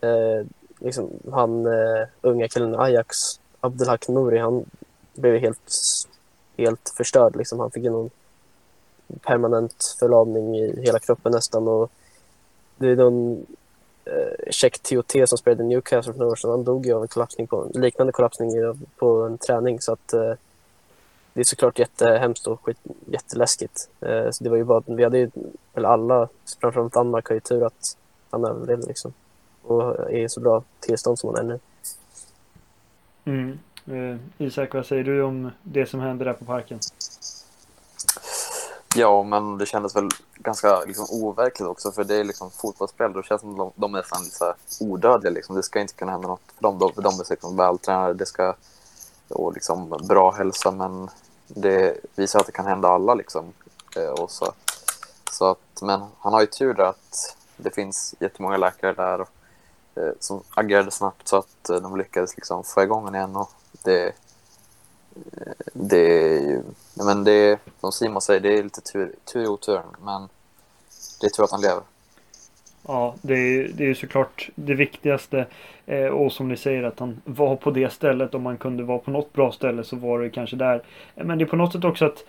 [0.00, 0.46] Eh,
[0.84, 3.16] liksom, han uh, unga killen Ajax,
[3.60, 4.64] Abdelhak Nouri, han
[5.14, 5.72] blev helt,
[6.56, 7.36] helt förstörd.
[7.36, 7.60] Liksom.
[7.60, 8.10] Han fick någon
[9.22, 11.68] permanent förlamning i hela kroppen nästan.
[11.68, 11.90] Och
[12.76, 13.46] det är någon
[14.06, 16.50] uh, tjeck TOT som spelade i Newcastle för några år sedan.
[16.50, 18.50] Han dog ju av en kollapsning på, liknande kollapsning
[18.96, 19.80] på en träning.
[19.80, 20.34] Så att, uh,
[21.32, 23.88] det är såklart jättehemskt och skit, jätteläskigt.
[24.06, 25.30] Uh, så det var ju bara, vi hade ju,
[25.74, 26.28] eller alla,
[26.60, 27.96] framförallt Danmark, har ju tur att
[28.30, 29.12] han överlevde liksom
[29.62, 31.60] och är i så bra tillstånd som han är nu.
[33.24, 33.58] Mm.
[33.86, 36.78] Eh, Isak, vad säger du om det som hände där på parken?
[38.96, 43.12] Ja, men det kändes väl ganska liksom, overkligt också, för det är liksom fotbollsspelare.
[43.12, 45.32] Det känns som de, de är nästan lite odödliga.
[45.32, 45.56] Liksom.
[45.56, 46.78] Det ska inte kunna hända något för dem.
[46.78, 48.54] De, de är liksom vältränade, det ska,
[49.28, 51.10] och liksom, bra hälsa, men
[51.46, 53.14] det visar att det kan hända alla.
[53.14, 53.52] Liksom.
[53.96, 54.52] Eh, och så,
[55.32, 59.20] så att, men han har ju tur där att det finns jättemånga läkare där.
[59.20, 59.28] Och,
[59.96, 63.36] Eh, som agerade snabbt så att eh, de lyckades liksom få igång den igen.
[63.36, 63.50] Och
[63.84, 66.62] det, eh, det är ju,
[66.94, 70.28] men det är, som Simon säger, det är lite tur, tur i oturen, men
[71.20, 71.82] det är tur att han lever.
[72.86, 75.46] Ja, det är, det är såklart det viktigaste.
[75.86, 78.34] Eh, och som ni säger att han var på det stället.
[78.34, 80.82] Om man kunde vara på något bra ställe så var det kanske där.
[81.14, 82.24] Men det är på något sätt också att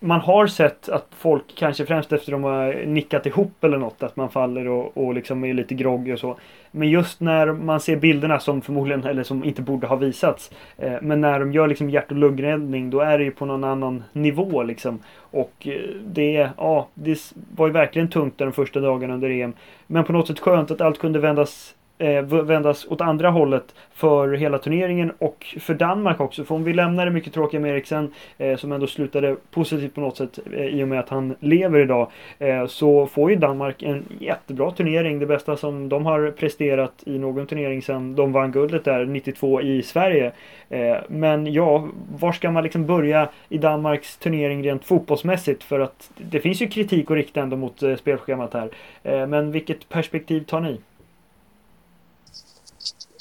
[0.00, 4.16] man har sett att folk kanske främst efter de har nickat ihop eller något att
[4.16, 6.36] man faller och, och liksom är lite groggy och så.
[6.70, 10.50] Men just när man ser bilderna som förmodligen eller som inte borde ha visats.
[10.78, 13.64] Eh, men när de gör liksom hjärt och lungräddning då är det ju på någon
[13.64, 14.98] annan nivå liksom.
[15.18, 19.52] Och eh, det, ja, det var ju verkligen tungt de första dagarna under EM.
[19.86, 24.32] Men på något sätt skönt att allt kunde vändas eh, vändas åt andra hållet för
[24.32, 26.44] hela turneringen och för Danmark också.
[26.44, 30.00] För om vi lämnar det mycket tråkiga med Eriksen eh, som ändå slutade positivt på
[30.00, 33.82] något sätt eh, i och med att han lever idag eh, så får ju Danmark
[33.82, 35.18] en jättebra turnering.
[35.18, 39.62] Det bästa som de har presterat i någon turnering sedan de vann guldet där 92
[39.62, 40.32] i Sverige.
[40.68, 45.64] Eh, men ja, var ska man liksom börja i Danmarks turnering rent fotbollsmässigt?
[45.64, 48.70] För att det finns ju kritik att rikta ändå mot eh, spelschemat här.
[49.02, 50.80] Eh, men vilket perspektiv tar ni?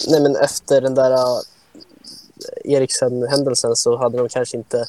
[0.07, 1.41] Nej, men efter den där uh,
[2.63, 4.87] Eriksen-händelsen så hade de kanske inte...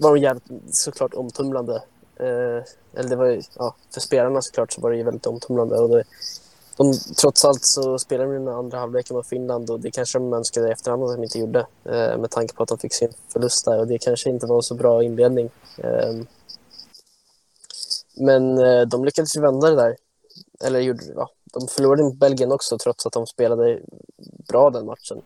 [0.00, 1.82] var de jävligt såklart omtumlande.
[2.20, 2.62] Uh,
[2.94, 5.78] eller det var ju, ja, för spelarna såklart så var det ju väldigt omtumlande.
[5.78, 6.04] Och det,
[6.76, 10.32] de, trots allt så spelade de den andra halvleken mot Finland och det kanske de
[10.32, 11.66] önskade i efterhand att de inte gjorde.
[11.86, 14.56] Uh, med tanke på att de fick sin förlust där och det kanske inte var
[14.56, 15.50] en så bra inledning.
[15.84, 16.22] Uh,
[18.16, 19.96] men eh, de lyckades ju vända det där.
[20.64, 23.80] Eller gjorde, ja, de förlorade mot Belgien också trots att de spelade
[24.48, 25.22] bra den matchen.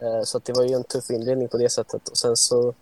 [0.00, 2.08] Eh, så det var ju en tuff inledning på det sättet.
[2.08, 2.74] Och sen så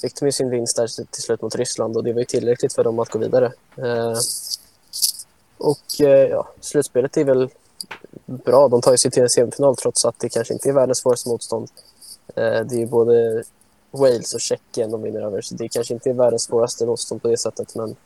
[0.00, 2.72] fick de ju sin vinst där till slut mot Ryssland och det var ju tillräckligt
[2.72, 3.52] för dem att gå vidare.
[3.76, 4.18] Eh,
[5.58, 7.50] och eh, ja, slutspelet är väl
[8.26, 8.68] bra.
[8.68, 11.28] De tar ju sig till en semifinal trots att det kanske inte är världens svåraste
[11.28, 11.68] motstånd.
[12.34, 13.44] Det är ju både
[13.90, 15.40] Wales och Tjeckien de vinner över.
[15.40, 17.74] Så det kanske inte är världens svåraste motstånd på det sättet.
[17.74, 17.96] Men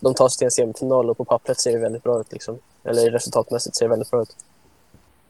[0.00, 2.32] de tar sig till en semifinal och på pappret ser det väldigt bra ut.
[2.32, 2.58] Liksom.
[2.86, 4.36] Eller resultatmässigt ser väldigt bra ut.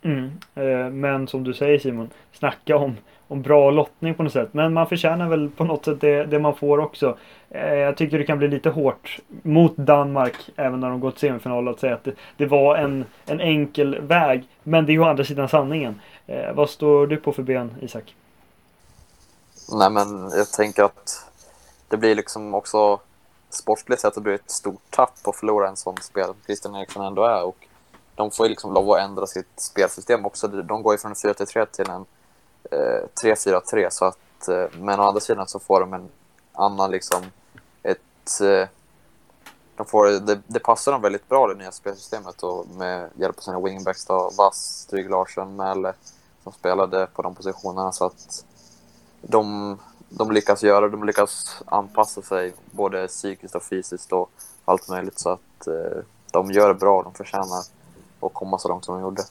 [0.02, 0.30] Mm.
[0.54, 2.96] Eh, men som du säger Simon, snacka om,
[3.28, 4.48] om bra lottning på något sätt.
[4.52, 7.18] Men man förtjänar väl på något sätt det, det man får också.
[7.50, 11.68] Eh, jag tycker det kan bli lite hårt mot Danmark, även när de gått semifinal,
[11.68, 14.48] att säga att det, det var en, en enkel väg.
[14.62, 16.00] Men det är ju å andra sidan sanningen.
[16.26, 18.14] Eh, vad står du på för ben, Isak?
[19.72, 21.30] Nej, men jag tänker att
[21.88, 23.00] det blir liksom också
[23.50, 27.24] sportligt sett det blir ett stort tapp att förlora en sån spel Christian Eriksson ändå
[27.24, 27.42] är.
[27.42, 27.66] Och
[28.14, 30.48] de får ju liksom lov att ändra sitt spelsystem också.
[30.48, 32.04] De går ju från en 4-3 till en
[32.70, 33.90] eh, 3-4-3.
[33.90, 36.08] Så att, eh, men å andra sidan så får de en
[36.52, 37.22] annan liksom
[37.82, 38.40] ett...
[38.40, 38.68] Eh,
[39.76, 43.42] de får, det, det, passar dem väldigt bra det nya spelsystemet och med hjälp av
[43.42, 45.92] sina wingbacks då, Vass, Stryg Larsson, Mäle
[46.42, 48.44] som spelade på de positionerna så att
[49.22, 49.78] de,
[50.08, 54.30] de lyckas göra, de lyckas anpassa sig både psykiskt och fysiskt och
[54.64, 57.62] allt möjligt så att eh, de gör det bra, de förtjänar
[58.20, 59.22] att komma så långt som de gjorde.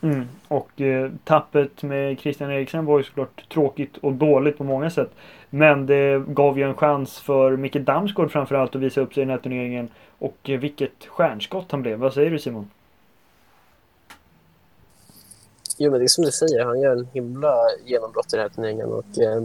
[0.00, 0.28] Mm.
[0.48, 5.10] Och eh, tappet med Christian Eriksen var ju såklart tråkigt och dåligt på många sätt.
[5.50, 9.26] Men det gav ju en chans för Micke Damsgaard framförallt att visa upp sig i
[9.26, 9.88] den här turneringen.
[10.18, 11.98] Och eh, vilket stjärnskott han blev.
[11.98, 12.70] Vad säger du Simon?
[15.78, 16.64] Jo, men det är som du säger.
[16.64, 18.92] Han gör en himla genombrott i den här turneringen.
[18.92, 19.42] Och, eh,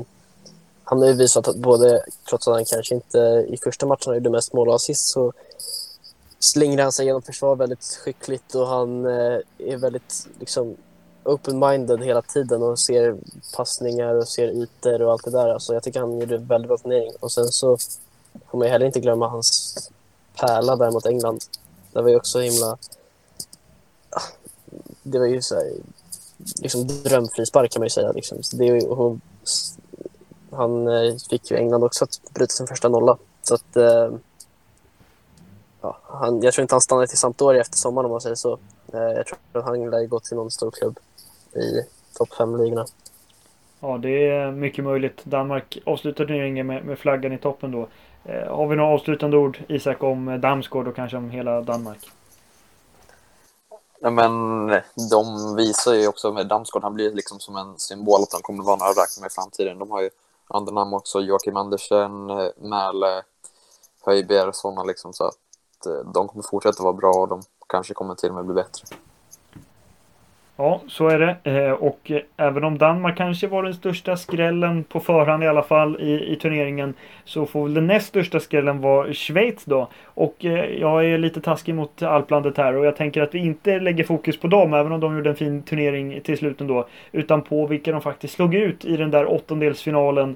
[0.83, 4.29] han har ju visat att både, trots att han kanske inte i första matchen gjorde
[4.29, 5.33] mest mål och assist, så
[6.39, 10.75] slingrar han sig genom försvar väldigt skickligt och han eh, är väldigt liksom,
[11.23, 13.17] open-minded hela tiden och ser
[13.55, 15.49] passningar och ser ytor och allt det där.
[15.49, 17.11] Alltså, jag tycker han gjorde väldigt bra turnering.
[17.19, 17.77] Och sen så
[18.51, 19.75] får man heller inte glömma hans
[20.35, 21.43] pärla där mot England.
[21.93, 22.77] Det var ju också himla...
[24.09, 24.21] Ah,
[25.03, 25.71] det var ju så här,
[26.55, 28.11] liksom drömfrispark kan man ju säga.
[28.11, 28.41] Liksom.
[28.51, 29.21] Det är, hon,
[30.55, 33.17] han eh, fick ju England också att bryta sin första nolla.
[33.41, 34.11] Så att, eh,
[35.81, 38.59] ja, han, jag tror inte han stannar till Sampdoria efter sommaren om man säger så.
[38.93, 40.99] Eh, jag tror att han lär gå till någon stor klubb
[41.53, 41.81] i
[42.17, 42.85] topp 5-ligorna.
[43.79, 45.25] Ja, det är mycket möjligt.
[45.25, 47.87] Danmark avslutar turneringen med, med flaggan i toppen då.
[48.47, 52.11] Har vi några avslutande ord, Isak, om Damsgård och kanske om hela Danmark?
[53.99, 54.31] Ja, men
[55.09, 58.63] de visar ju också med Damsgård, han blir liksom som en symbol att de kommer
[58.63, 59.79] vara några räkna med i framtiden.
[59.79, 60.09] De har ju
[60.53, 63.23] andra namn också, Joakim Andersen, eh, Mäle,
[64.05, 65.13] Höjberg och sådana liksom.
[65.13, 68.45] Så att eh, de kommer fortsätta vara bra och de kanske kommer till och med
[68.45, 68.97] bli bättre.
[70.55, 71.51] Ja, så är det.
[71.51, 75.63] Eh, och eh, även om Danmark kanske var den största skrällen på förhand i alla
[75.63, 79.87] fall i, i turneringen så får väl den näst största skrällen vara Schweiz då.
[80.05, 83.79] Och eh, jag är lite taskig mot alplandet här och jag tänker att vi inte
[83.79, 86.87] lägger fokus på dem även om de gjorde en fin turnering till slut ändå.
[87.11, 90.35] Utan på vilka de faktiskt slog ut i den där åttondelsfinalen.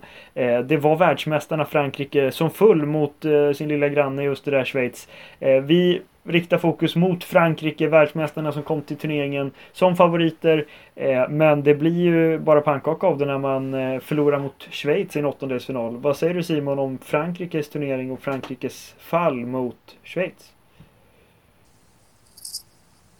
[0.65, 3.25] Det var världsmästarna Frankrike som föll mot
[3.55, 5.07] sin lilla granne just det där Schweiz.
[5.39, 10.67] Vi rikta fokus mot Frankrike, världsmästarna som kom till turneringen som favoriter.
[10.95, 15.15] Eh, men det blir ju bara pannkaka av det när man eh, förlorar mot Schweiz
[15.15, 15.97] i en åttondelsfinal.
[15.97, 20.53] Vad säger du Simon om Frankrikes turnering och Frankrikes fall mot Schweiz?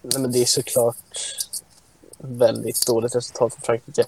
[0.01, 0.95] Nej, men det är såklart
[2.17, 4.03] väldigt dåligt resultat för Frankrike.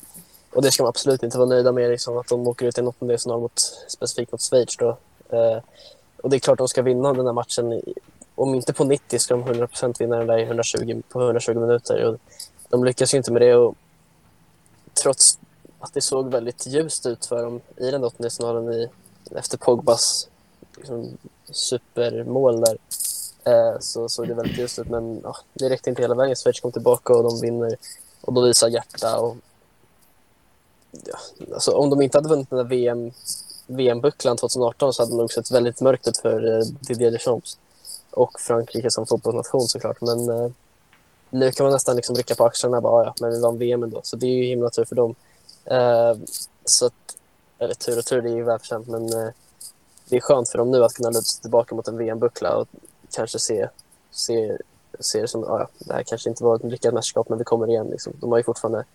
[0.53, 2.81] Och det ska man absolut inte vara nöjda med, liksom, att de åker ut i
[2.81, 4.77] en åttondelsfinal mot, specifikt mot Schweiz.
[4.77, 4.89] Då.
[5.29, 5.61] Eh,
[6.23, 7.81] och det är klart de ska vinna den här matchen
[8.39, 12.05] om inte på 90 ska de 100% vinna den där 120, på 120 minuter.
[12.05, 12.17] Och
[12.69, 13.75] de lyckas ju inte med det och
[14.93, 15.39] trots
[15.79, 18.89] att det såg väldigt ljust ut för dem i den åttondelsfinalen
[19.31, 20.29] efter Pogbas
[20.77, 21.17] liksom,
[21.51, 22.77] supermål där
[23.43, 26.35] eh, så såg det väldigt ljust ut men ja, det räckte inte hela vägen.
[26.35, 27.75] Schweiz kom tillbaka och de vinner
[28.21, 29.37] och då visar hjärta och
[30.91, 31.17] ja,
[31.53, 33.11] alltså, om de inte hade vunnit den där VM
[33.67, 37.57] VM-bucklan 2018 så hade det nog sett väldigt mörkt ut för eh, Didier Deschamps
[38.19, 40.01] och Frankrike som fotbollsnation såklart.
[40.01, 40.51] Men eh,
[41.29, 43.83] nu kan man nästan liksom rycka på axlarna och bara, ja, men vi vann VM
[43.83, 44.01] ändå.
[44.03, 45.15] Så det är ju himla tur för dem.
[45.65, 46.15] Eh,
[46.65, 47.17] så att,
[47.57, 49.29] eller tur och tur, det är ju välförtjänt, men eh,
[50.09, 52.67] det är skönt för dem nu att kunna luta sig tillbaka mot en VM-buckla och
[53.11, 53.67] kanske se,
[54.11, 54.57] se,
[54.99, 57.69] se det som, ja, det här kanske inte var ett lyckat mästerskap, men vi kommer
[57.69, 57.87] igen.
[57.87, 58.13] Liksom.
[58.19, 58.85] De har ju fortfarande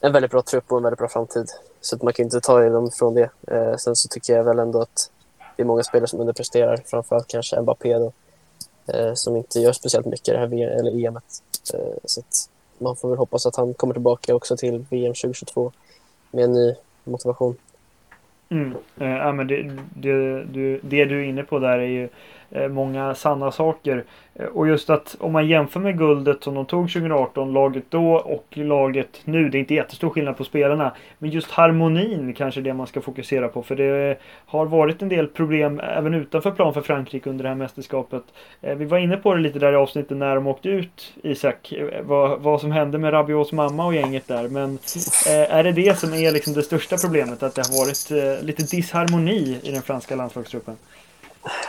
[0.00, 1.50] en väldigt bra trupp och en väldigt bra framtid.
[1.80, 3.30] Så att man kan inte ta dem från det.
[3.46, 5.10] Eh, sen så tycker jag väl ändå att
[5.56, 8.12] det är många spelare som underpresterar, framförallt kanske Mbappé då,
[8.92, 11.24] eh, som inte gör speciellt mycket i det här VM, eller EMet.
[11.74, 12.22] Eh, så
[12.78, 15.72] man får väl hoppas att han kommer tillbaka också till VM 2022
[16.30, 17.56] med en ny motivation.
[18.48, 18.74] Mm.
[19.00, 19.62] Eh, ja, men det,
[19.94, 22.08] det, du, det du är inne på där är ju
[22.50, 24.04] Eh, många sanna saker.
[24.34, 28.12] Eh, och just att om man jämför med guldet som de tog 2018, laget då
[28.12, 29.48] och laget nu.
[29.48, 30.92] Det är inte jättestor skillnad på spelarna.
[31.18, 33.62] Men just harmonin kanske är det man ska fokusera på.
[33.62, 37.56] För det har varit en del problem även utanför plan för Frankrike under det här
[37.56, 38.22] mästerskapet.
[38.62, 41.74] Eh, vi var inne på det lite där i avsnittet när de åkte ut, Isak.
[42.02, 44.48] Vad, vad som hände med Rabiots mamma och gänget där.
[44.48, 44.78] Men
[45.48, 47.42] är det det som är liksom det största problemet?
[47.42, 50.76] Att det har varit lite disharmoni i den franska landslagstruppen?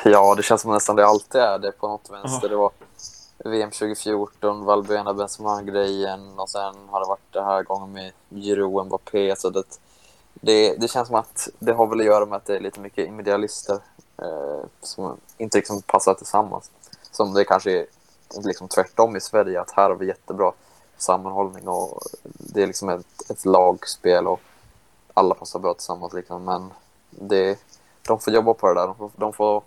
[0.04, 2.50] Ja, det känns som nästan det alltid är det på något vänster.
[2.50, 2.72] Det var
[3.38, 9.36] VM 2014, Valbuena Benzema-grejen och sen har det varit det här gången med Giroud Mbappé.
[9.36, 9.64] Så det,
[10.34, 12.80] det, det känns som att det har väl att göra med att det är lite
[12.80, 13.80] mycket individualister
[14.18, 16.72] eh, som inte liksom passar tillsammans.
[17.12, 17.86] Som det kanske är
[18.44, 20.52] liksom tvärtom i Sverige, att här har vi jättebra
[20.98, 24.40] sammanhållning och det är liksom ett, ett lagspel och
[25.14, 26.14] alla passar bra tillsammans.
[26.14, 26.44] Liksom.
[26.44, 26.74] Men
[27.10, 27.60] det,
[28.08, 28.88] de får jobba på det där.
[28.88, 29.64] De får, de får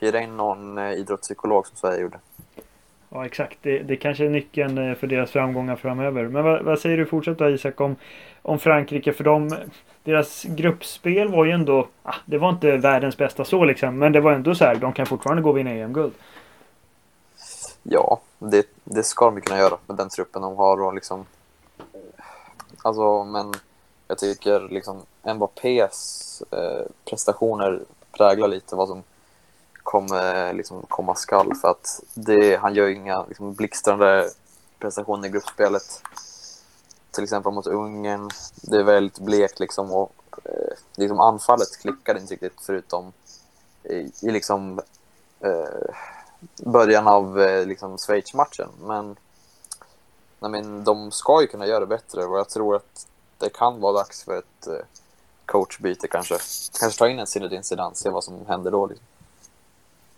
[0.00, 2.18] hyra in någon eh, idrottspsykolog som Sverige gjorde.
[3.08, 6.28] Ja exakt, det, det kanske är nyckeln eh, för deras framgångar framöver.
[6.28, 7.96] Men vad, vad säger du fortsätt då Isak om,
[8.42, 9.12] om Frankrike?
[9.12, 9.56] För de,
[10.04, 13.98] deras gruppspel var ju ändå, ah, det var inte världens bästa så liksom.
[13.98, 16.12] Men det var ändå så här, de kan fortfarande gå och vinna EM-guld.
[17.82, 21.26] Ja, det, det ska de kunna göra med den truppen de har och liksom.
[22.82, 23.54] Alltså, men
[24.08, 25.02] jag tycker liksom
[25.34, 29.02] Mbappés eh, prestationer präglar lite vad som
[29.82, 31.54] kommer liksom, komma skall.
[31.54, 34.30] För att det, han gör inga liksom, blixtrande
[34.78, 36.02] prestationer i gruppspelet.
[37.10, 38.30] Till exempel mot Ungern.
[38.62, 39.92] Det är väldigt blekt liksom.
[39.92, 40.12] Och,
[40.44, 43.12] eh, liksom anfallet klickade inte riktigt förutom
[43.82, 44.80] i, i liksom
[45.40, 45.94] eh,
[46.56, 48.68] början av eh, liksom Schweiz-matchen.
[48.80, 49.16] Men,
[50.38, 53.06] men de ska ju kunna göra det bättre och jag tror att
[53.38, 54.84] det kan vara dags för ett eh,
[55.46, 56.34] coachbyte kanske.
[56.80, 58.86] Kanske ta in en Zinedine Zidane, se vad som händer då.
[58.86, 59.06] Liksom.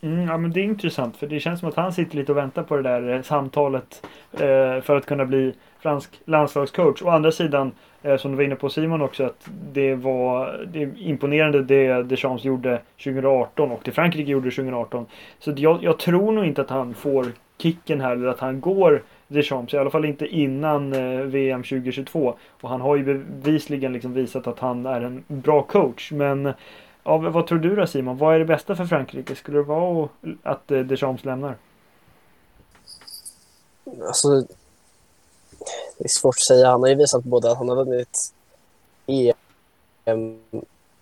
[0.01, 2.39] Mm, ja, men det är intressant för det känns som att han sitter lite och
[2.39, 7.03] väntar på det där eh, samtalet eh, för att kunna bli fransk landslagscoach.
[7.03, 10.83] Å andra sidan, eh, som du var inne på Simon också, att det var det
[10.83, 15.07] är imponerande det Deschamps gjorde 2018 och det Frankrike gjorde 2018.
[15.39, 17.27] Så jag, jag tror nog inte att han får
[17.59, 22.35] kicken här eller att han går Deschamps, i alla fall inte innan eh, VM 2022.
[22.61, 26.13] Och han har ju bevisligen liksom visat att han är en bra coach.
[26.13, 26.53] Men
[27.05, 28.19] ja, vad tror du då Simon?
[28.19, 29.35] Vad är det bästa för Frankrike?
[29.35, 30.09] Skulle det vara
[30.43, 31.57] att eh, Deschamps lämnar?
[34.07, 34.41] Alltså,
[35.99, 36.71] det är svårt att säga.
[36.71, 38.33] Han har ju visat både att han har vunnit
[39.07, 40.39] EM,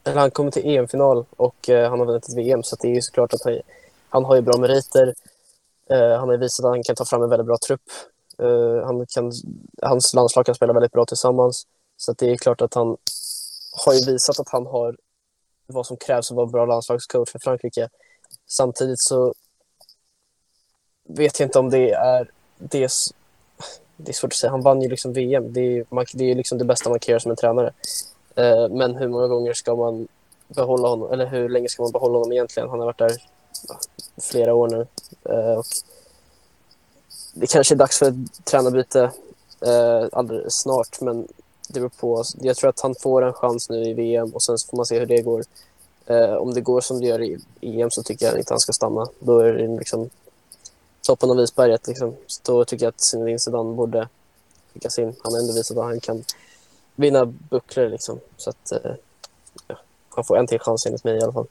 [0.05, 2.62] eller han kommer till EM-final och eh, han har vunnit ett VM.
[2.62, 3.61] Så det är ju såklart att han,
[4.09, 5.15] han har ju bra meriter.
[5.91, 7.81] Eh, han har visat att han kan ta fram en väldigt bra trupp.
[8.42, 9.33] Eh, han kan,
[9.83, 11.66] hans landslag kan spela väldigt bra tillsammans.
[11.96, 12.96] Så det är klart att han
[13.85, 14.96] har ju visat att han har
[15.66, 17.88] vad som krävs att vara bra landslagscoach för Frankrike.
[18.49, 19.35] Samtidigt så
[21.09, 22.90] vet jag inte om det är det.
[23.96, 24.51] Det är svårt att säga.
[24.51, 25.53] Han vann ju liksom VM.
[25.53, 27.72] Det är, ju det är liksom det bästa man kan göra som en tränare.
[28.35, 30.09] Eh, men hur många gånger ska man
[30.49, 31.12] behålla honom?
[31.12, 32.68] Eller hur länge ska man behålla honom egentligen?
[32.68, 33.12] Han har varit där
[34.22, 34.87] flera år nu.
[35.25, 35.66] Eh, och
[37.38, 39.11] det kanske är dags för ett tränarbyte
[39.61, 41.29] eh, alldeles snart, men
[41.68, 42.25] det beror på.
[42.40, 44.99] Jag tror att han får en chans nu i VM och sen får man se
[44.99, 45.44] hur det går.
[46.07, 48.72] Eh, om det går som det gör i EM så tycker jag inte han ska
[48.72, 49.07] stanna.
[49.18, 50.11] Då är det liksom
[51.07, 51.87] toppen av isberget.
[51.87, 52.16] Liksom.
[52.27, 54.09] Så då tycker jag att Zinedine Zidane borde
[54.75, 55.14] skickas in.
[55.22, 56.25] Han har ändå visat att han kan
[56.94, 57.88] vinna bucklor.
[57.88, 58.20] Liksom.
[58.37, 58.92] Så att, eh,
[59.66, 59.77] ja,
[60.09, 61.46] han får en till chans enligt mig i alla fall.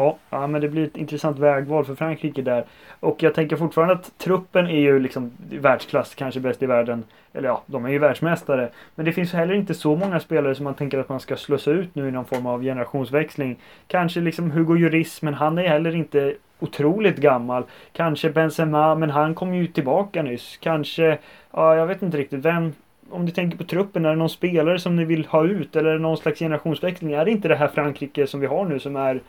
[0.00, 2.64] Ja, ja, men det blir ett intressant vägval för Frankrike där.
[3.00, 7.04] Och jag tänker fortfarande att truppen är ju liksom världsklass, kanske bäst i världen.
[7.32, 8.68] Eller ja, de är ju världsmästare.
[8.94, 11.70] Men det finns heller inte så många spelare som man tänker att man ska slussa
[11.70, 13.56] ut nu i någon form av generationsväxling.
[13.86, 17.64] Kanske liksom Hugo Lloris, men han är heller inte otroligt gammal.
[17.92, 20.58] Kanske Benzema, men han kom ju tillbaka nyss.
[20.60, 21.18] Kanske,
[21.52, 22.72] ja, jag vet inte riktigt vem.
[23.10, 25.76] Om du tänker på truppen, är det någon spelare som ni vill ha ut?
[25.76, 27.12] Eller är det någon slags generationsväxling?
[27.12, 29.20] Är det inte det här Frankrike som vi har nu som är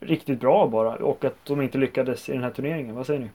[0.00, 2.94] riktigt bra bara och att de inte lyckades i den här turneringen.
[2.94, 3.30] Vad säger ni?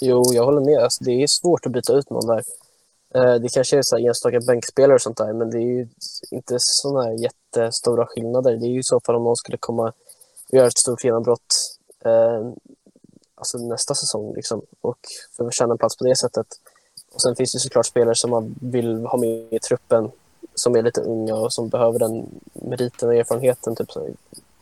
[0.00, 0.78] Jo, jag håller med.
[0.78, 2.42] Alltså, det är svårt att byta ut någon där.
[3.14, 5.88] Eh, det kanske är så enstaka bänkspelare och sånt där, men det är ju
[6.30, 8.56] inte sådana jättestora skillnader.
[8.56, 9.92] Det är ju i så fall om någon skulle komma
[10.48, 12.50] och göra ett stort genombrott eh,
[13.34, 14.98] alltså nästa säsong liksom, och
[15.36, 16.46] förtjäna en plats på det sättet.
[17.14, 20.10] Och Sen finns det såklart spelare som man vill ha med i truppen
[20.54, 23.76] som är lite unga och som behöver den meriten och erfarenheten.
[23.76, 24.02] Typ som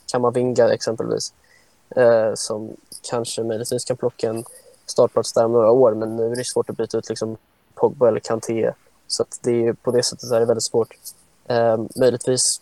[0.06, 1.32] Kamavinga exempelvis.
[1.90, 2.76] Eh, som
[3.10, 4.44] kanske möjligtvis kan plocka en
[4.86, 7.36] startplats där om några år men nu är det svårt att byta ut liksom
[7.74, 8.72] Pogba eller Kanté.
[9.08, 10.94] Så det är, på det sättet är det väldigt svårt.
[11.46, 12.60] Eh, möjligtvis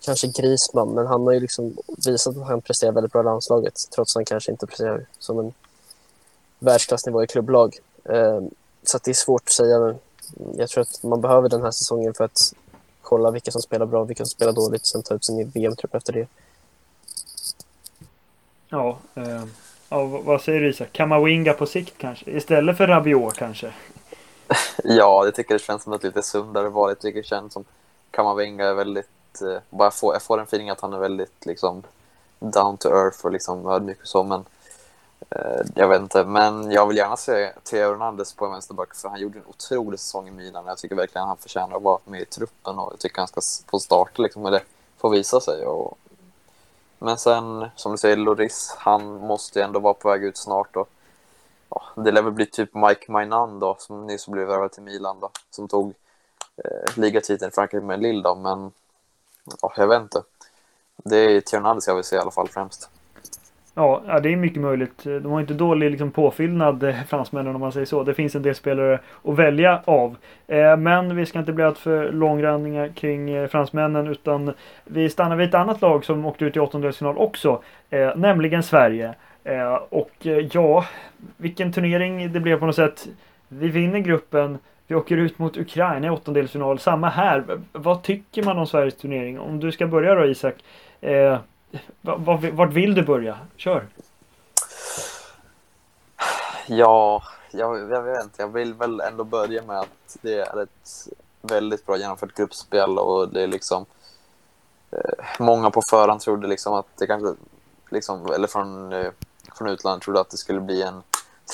[0.00, 3.74] kanske Grisman, men han har ju liksom visat att han presterar väldigt bra i landslaget,
[3.94, 5.52] trots att han kanske inte presterar som en
[6.58, 7.78] världsklassnivå i klubblag.
[8.04, 8.40] Eh,
[8.82, 9.96] så att det är svårt att säga, nu
[10.56, 12.54] jag tror att man behöver den här säsongen för att
[13.02, 16.12] kolla vilka som spelar bra, vilka som spelar dåligt, sen ta ut sin VM-trupp efter
[16.12, 16.28] det.
[18.68, 19.44] Ja, eh,
[19.88, 20.92] ja, vad säger du Isak?
[20.92, 22.30] Kamawinga på sikt kanske?
[22.30, 23.72] Istället för Rabiot kanske?
[24.84, 26.90] Ja, jag tycker det känns som ett lite sundare val.
[26.90, 27.64] Jag tycker det känns som
[28.10, 29.42] Kamavinga är väldigt...
[29.42, 31.82] Eh, bara jag, får, jag får en feeling att han är väldigt liksom
[32.38, 34.44] down to earth och liksom ödmjuk och så, men
[35.30, 36.24] Eh, jag vet inte.
[36.24, 40.00] Men jag vill gärna se Theo Hernandez på en vänsterback för han gjorde en otrolig
[40.00, 40.66] säsong i Milan.
[40.66, 43.40] Jag tycker verkligen han förtjänar att vara med i truppen och jag tycker han ska
[43.70, 44.62] få starta liksom, eller
[44.98, 45.66] få visa sig.
[45.66, 45.98] Och...
[46.98, 50.76] Men sen, som du säger, Loris, han måste ju ändå vara på väg ut snart.
[50.76, 50.88] Och
[51.68, 55.20] ja, det lär väl bli typ Mike Mainan då, som nyss blev värvad till Milan
[55.20, 55.94] då, som tog
[56.56, 58.72] eh, ligatiteln i Frankrike med Lille då, men
[59.62, 60.22] ja, jag vet inte.
[60.96, 62.90] Det är Tjernades jag vill se i alla fall främst.
[63.78, 65.04] Ja, det är mycket möjligt.
[65.04, 68.02] De har inte dålig liksom, påfyllnad, eh, fransmännen om man säger så.
[68.02, 70.16] Det finns en del spelare att välja av.
[70.46, 74.52] Eh, men vi ska inte bli alltför långrandiga kring eh, fransmännen utan
[74.84, 77.62] vi stannar vid ett annat lag som åkte ut i åttondelsfinal också,
[78.16, 79.14] nämligen Sverige.
[79.88, 80.84] Och ja,
[81.36, 83.08] vilken turnering det blev på något sätt.
[83.48, 84.58] Vi vinner gruppen.
[84.86, 86.78] Vi åker ut mot Ukraina i åttondelsfinal.
[86.78, 87.44] Samma här.
[87.72, 89.40] Vad tycker man om Sveriges turnering?
[89.40, 90.54] Om du ska börja då Isak.
[92.52, 93.38] Vart vill du börja?
[93.56, 93.86] Kör!
[96.66, 98.42] Ja, jag, jag vet inte.
[98.42, 101.08] Jag vill väl ändå börja med att det är ett
[101.42, 103.86] väldigt bra genomfört gruppspel och det är liksom
[104.90, 107.34] eh, många på förhand trodde liksom att det kanske
[107.90, 109.10] liksom, eller från, eh,
[109.54, 111.02] från utlandet trodde att det skulle bli en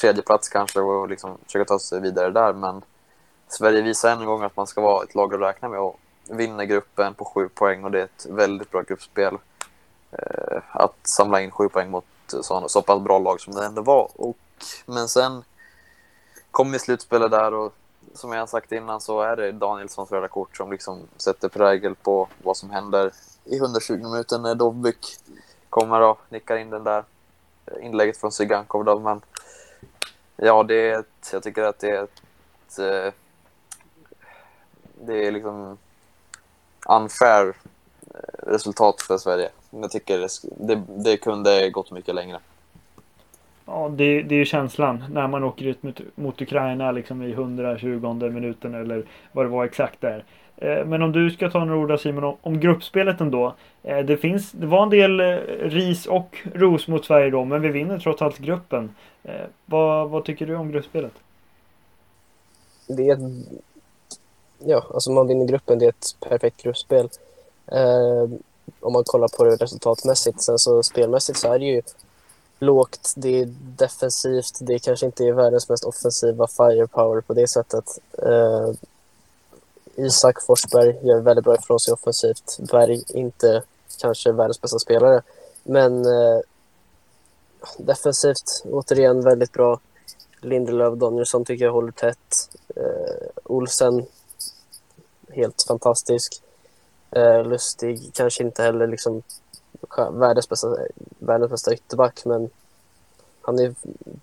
[0.01, 2.83] tredje plats kanske och liksom försöka ta sig vidare där men
[3.49, 6.01] Sverige visar än en gång att man ska vara ett lag att räkna med och
[6.31, 9.37] vinna gruppen på sju poäng och det är ett väldigt bra gruppspel.
[10.19, 13.83] Eh, att samla in sju poäng mot så, så pass bra lag som det ändå
[13.83, 14.11] var.
[14.15, 14.37] Och,
[14.87, 15.45] men sen
[16.51, 17.75] kom vi slutspelet där och
[18.15, 22.29] som jag sagt innan så är det Danielssons röda kort som liksom sätter prägel på
[22.43, 23.13] vad som händer
[23.45, 25.19] i 120 minuter när Dovbyk
[25.71, 27.05] kommer och nickar in den där
[27.67, 28.85] eh, inlägget från Zygankov.
[28.85, 28.99] Då.
[28.99, 29.21] Men
[30.37, 33.13] ja, det är ett, jag tycker att det är ett eh,
[35.01, 35.79] det är liksom
[36.89, 37.55] unfair
[38.47, 39.51] resultat för Sverige.
[39.71, 40.29] Jag tycker
[40.67, 42.39] det, det, kunde gått mycket längre.
[43.67, 47.33] Ja, det, det är ju känslan när man åker ut mot, mot Ukraina liksom i
[47.33, 50.25] 120 minuten eller vad det var exakt där.
[50.57, 53.55] Eh, men om du ska ta några ord Simon om, om gruppspelet ändå.
[53.83, 55.21] Eh, det, finns, det var en del
[55.71, 58.95] ris och ros mot Sverige då, men vi vinner trots allt gruppen.
[59.67, 61.13] Vad, vad tycker du om gruppspelet?
[62.87, 63.19] Det är
[64.59, 67.09] ja, alltså man vinner gruppen, det är ett perfekt gruppspel.
[67.67, 68.29] Eh,
[68.81, 70.43] om man kollar på det resultatmässigt.
[70.43, 71.83] Sen så spelmässigt så är det ju
[72.59, 77.99] lågt, det är defensivt, det kanske inte är världens mest offensiva firepower på det sättet.
[78.23, 78.71] Eh,
[79.97, 82.59] Isak Forsberg gör väldigt bra ifrån sig offensivt.
[82.59, 83.63] Berg inte
[84.01, 85.23] kanske världens bästa spelare,
[85.63, 86.41] men eh,
[87.79, 89.81] defensivt återigen väldigt bra.
[90.41, 92.51] Lindelöf Danielsson tycker jag håller tätt.
[92.77, 94.07] Eh, Olsen
[95.29, 96.43] helt fantastisk.
[97.15, 99.23] Eh, lustig, kanske inte heller liksom
[100.13, 100.77] världens bästa,
[101.19, 102.51] världens bästa ytterback, men
[103.43, 103.75] han är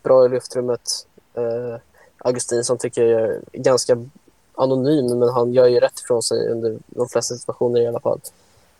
[0.04, 1.08] bra i luftrummet.
[1.34, 1.76] Eh,
[2.18, 4.06] Augustinsson tycker jag är ganska
[4.56, 8.20] anonym, men han gör ju rätt ifrån sig under de flesta situationer i alla fall.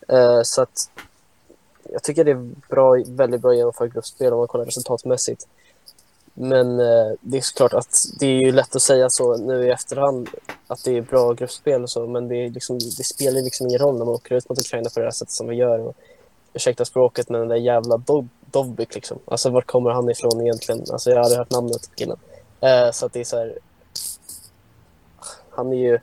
[0.08, 0.90] Eh, så att
[1.84, 5.48] jag tycker det är bra, väldigt bra genomfört gruppspel om man kollar resultatmässigt.
[6.34, 9.72] Men eh, det är såklart att det är ju lätt att säga så nu i
[9.72, 10.30] efterhand
[10.68, 13.80] att det är bra gruppspel och så, men det, är liksom, det spelar liksom ingen
[13.80, 15.80] roll när man åker ut mot Ukraina på det här sättet som vi gör.
[15.80, 15.96] Och,
[16.54, 18.02] ursäkta språket, men den där jävla
[18.52, 19.20] Dovbyk liksom.
[19.26, 20.86] Alltså var kommer han ifrån egentligen?
[20.92, 22.18] Alltså jag har aldrig hört namnet på killen.
[22.62, 23.60] Eh, så att det är så här,
[25.50, 26.00] Han är ju...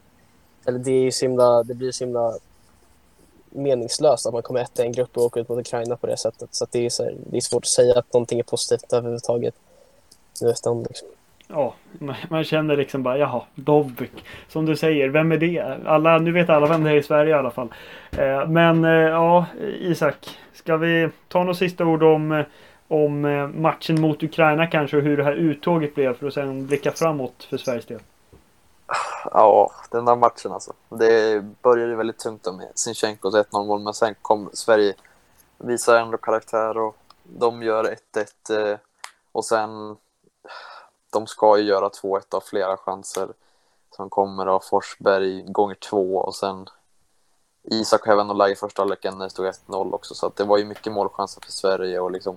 [0.66, 2.38] Eller det är ju så himla, det blir så himla
[3.50, 6.16] meningslöst att man kommer ett i en grupp och åker ut mot Ukraina på det
[6.16, 6.54] sättet.
[6.54, 8.92] Så att det är, så här, det är svårt att säga att någonting är positivt
[8.92, 9.54] överhuvudtaget
[10.46, 10.86] efterhand.
[10.88, 11.08] Liksom.
[11.50, 11.74] Ja,
[12.28, 14.24] man känner liksom bara jaha, Dovbyk.
[14.48, 15.78] Som du säger, vem är det?
[15.86, 17.74] Alla, nu vet alla vem det är i Sverige i alla fall.
[18.10, 19.46] Eh, men eh, ja,
[19.80, 20.38] Isak.
[20.54, 22.44] Ska vi ta några sista ord om,
[22.88, 26.66] om eh, matchen mot Ukraina kanske och hur det här uttåget blev för att sedan
[26.66, 28.00] blicka framåt för Sveriges del?
[29.24, 30.72] Ja, den där matchen alltså.
[30.88, 34.94] Det började väldigt tungt med Sinchenkos 1-0 mål, men sen kom Sverige,
[35.58, 37.96] visar ändå karaktär och de gör
[38.48, 38.78] 1-1
[39.32, 39.96] och sen
[41.10, 43.28] de ska ju göra 2-1 av flera chanser
[43.96, 46.66] som kommer av Forsberg gånger två och sen
[47.62, 50.44] Isak och även läge i första halvleken när det stod 1-0 också, så att det
[50.44, 52.36] var ju mycket målchanser för Sverige och liksom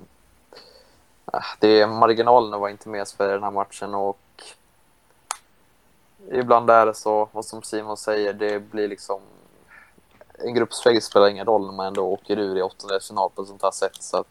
[1.34, 4.43] äh, det, marginalerna var inte med Sverige i den här matchen och
[6.32, 9.22] ibland är det så, och som Simon säger, det blir liksom
[10.43, 13.64] en gruppspel spelar ingen roll när man ändå åker ur i åttondelsfinal på ett sånt
[13.64, 14.03] här sätt.
[14.03, 14.28] Så att,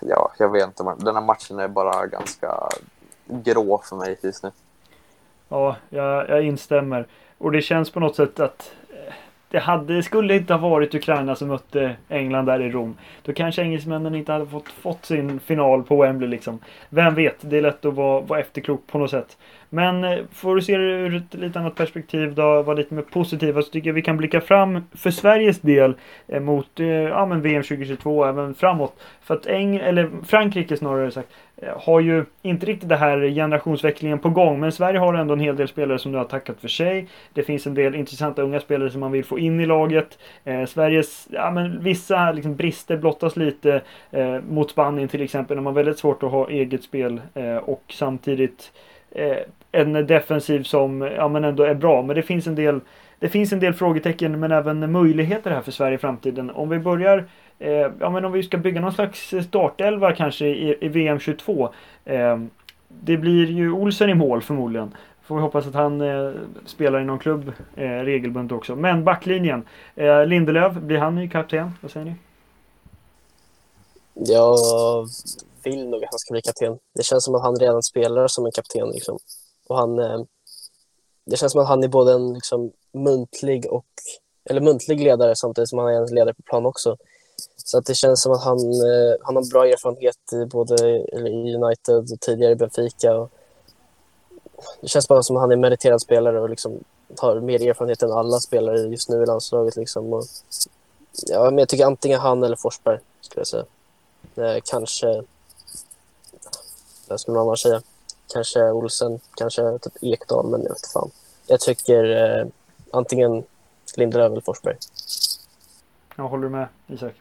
[0.00, 0.94] ja, jag vet inte.
[0.98, 2.68] Den här matchen är bara ganska
[3.26, 4.50] grå för mig just nu.
[5.48, 7.06] Ja, jag, jag instämmer.
[7.38, 8.72] Och det känns på något sätt att
[9.50, 12.96] det, hade, skulle inte ha varit Ukraina som mötte England där i Rom.
[13.22, 16.58] Då kanske engelsmännen inte hade fått, fått sin final på Wembley liksom.
[16.88, 19.36] Vem vet, det är lätt att vara, vara efterklok på något sätt.
[19.68, 23.02] Men eh, får du se det ur ett lite annat perspektiv då, vara lite mer
[23.02, 25.94] positiva, så tycker jag vi kan blicka fram för Sveriges del
[26.28, 29.00] eh, mot eh, ja, men VM 2022 även framåt.
[29.22, 31.28] För att Eng eller Frankrike snarare sagt,
[31.62, 34.60] Eh, har ju inte riktigt det här generationsväxlingen på gång.
[34.60, 37.08] Men Sverige har ändå en hel del spelare som nu har tackat för sig.
[37.32, 40.18] Det finns en del intressanta unga spelare som man vill få in i laget.
[40.44, 43.80] Eh, Sveriges, ja men vissa liksom, brister blottas lite
[44.10, 45.56] eh, mot Spanien till exempel.
[45.56, 48.72] När man har väldigt svårt att ha eget spel eh, och samtidigt
[49.10, 49.36] eh,
[49.72, 52.02] en defensiv som ja, men ändå är bra.
[52.02, 52.80] Men det finns en del
[53.18, 56.50] det finns en del frågetecken men även möjligheter här för Sverige i framtiden.
[56.50, 57.24] Om vi börjar
[57.60, 61.74] Eh, ja, men om vi ska bygga någon slags startelva kanske i, i VM 22.
[62.04, 62.38] Eh,
[62.88, 64.94] det blir ju Olsen i mål förmodligen.
[65.22, 66.32] Får vi hoppas att han eh,
[66.66, 68.76] spelar i någon klubb eh, regelbundet också.
[68.76, 69.66] Men backlinjen.
[69.94, 71.70] Eh, Lindelöf, blir han ny kapten?
[71.80, 72.14] Vad säger ni?
[74.14, 74.56] Jag
[75.64, 76.78] vill nog att han ska bli kapten.
[76.94, 78.88] Det känns som att han redan spelar som en kapten.
[78.88, 79.18] Liksom.
[79.68, 80.20] Och han, eh,
[81.26, 83.86] det känns som att han är både en liksom, muntlig och
[84.50, 86.96] eller muntlig ledare samtidigt som han är en ledare på plan också.
[87.70, 91.54] Så att det känns som att han, eh, han har bra erfarenhet i både i
[91.54, 93.14] United och tidigare i Benfica.
[93.16, 93.30] Och
[94.80, 96.84] det känns bara som att han är en meriterad spelare och liksom
[97.18, 99.76] har mer erfarenhet än alla spelare just nu i landslaget.
[99.76, 100.12] Liksom.
[100.12, 100.24] Och,
[101.26, 103.64] ja, men jag tycker antingen han eller Forsberg, skulle jag säga.
[104.36, 105.22] Eh, kanske...
[107.08, 107.82] Vad skulle man annars säga?
[108.32, 111.10] Kanske Olsen, kanske typ Ekdal, men jag vet fan.
[111.46, 112.46] Jag tycker eh,
[112.90, 113.44] antingen
[113.96, 114.76] Lindelöf eller Forsberg.
[116.16, 117.14] Jag håller du med, Isak?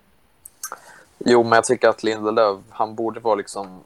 [1.25, 3.79] Jo, men jag tycker att Lindelöf, han borde vara liksom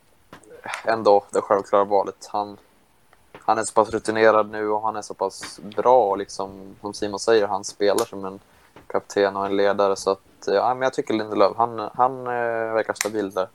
[0.85, 2.29] ändå det självklara valet.
[2.31, 2.57] Han,
[3.39, 6.93] han är så pass rutinerad nu och han är så pass bra och liksom, som
[6.93, 8.39] Simon säger, han spelar som en
[8.87, 9.95] kapten och en ledare.
[9.95, 13.47] Så att, ja, men jag tycker Lindelöf, han, han äh, verkar stabil där.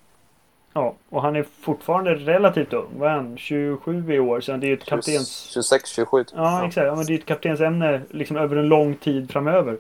[0.73, 2.89] Ja, och han är fortfarande relativt ung.
[2.99, 3.37] Vad är han?
[3.37, 4.41] 27 i år.
[4.41, 5.49] Så det är ett kaptens...
[5.53, 6.25] 26, 27.
[6.35, 6.87] Ja, exakt.
[6.87, 9.79] Ja, men det är ett kaptensämne liksom över en lång tid framöver.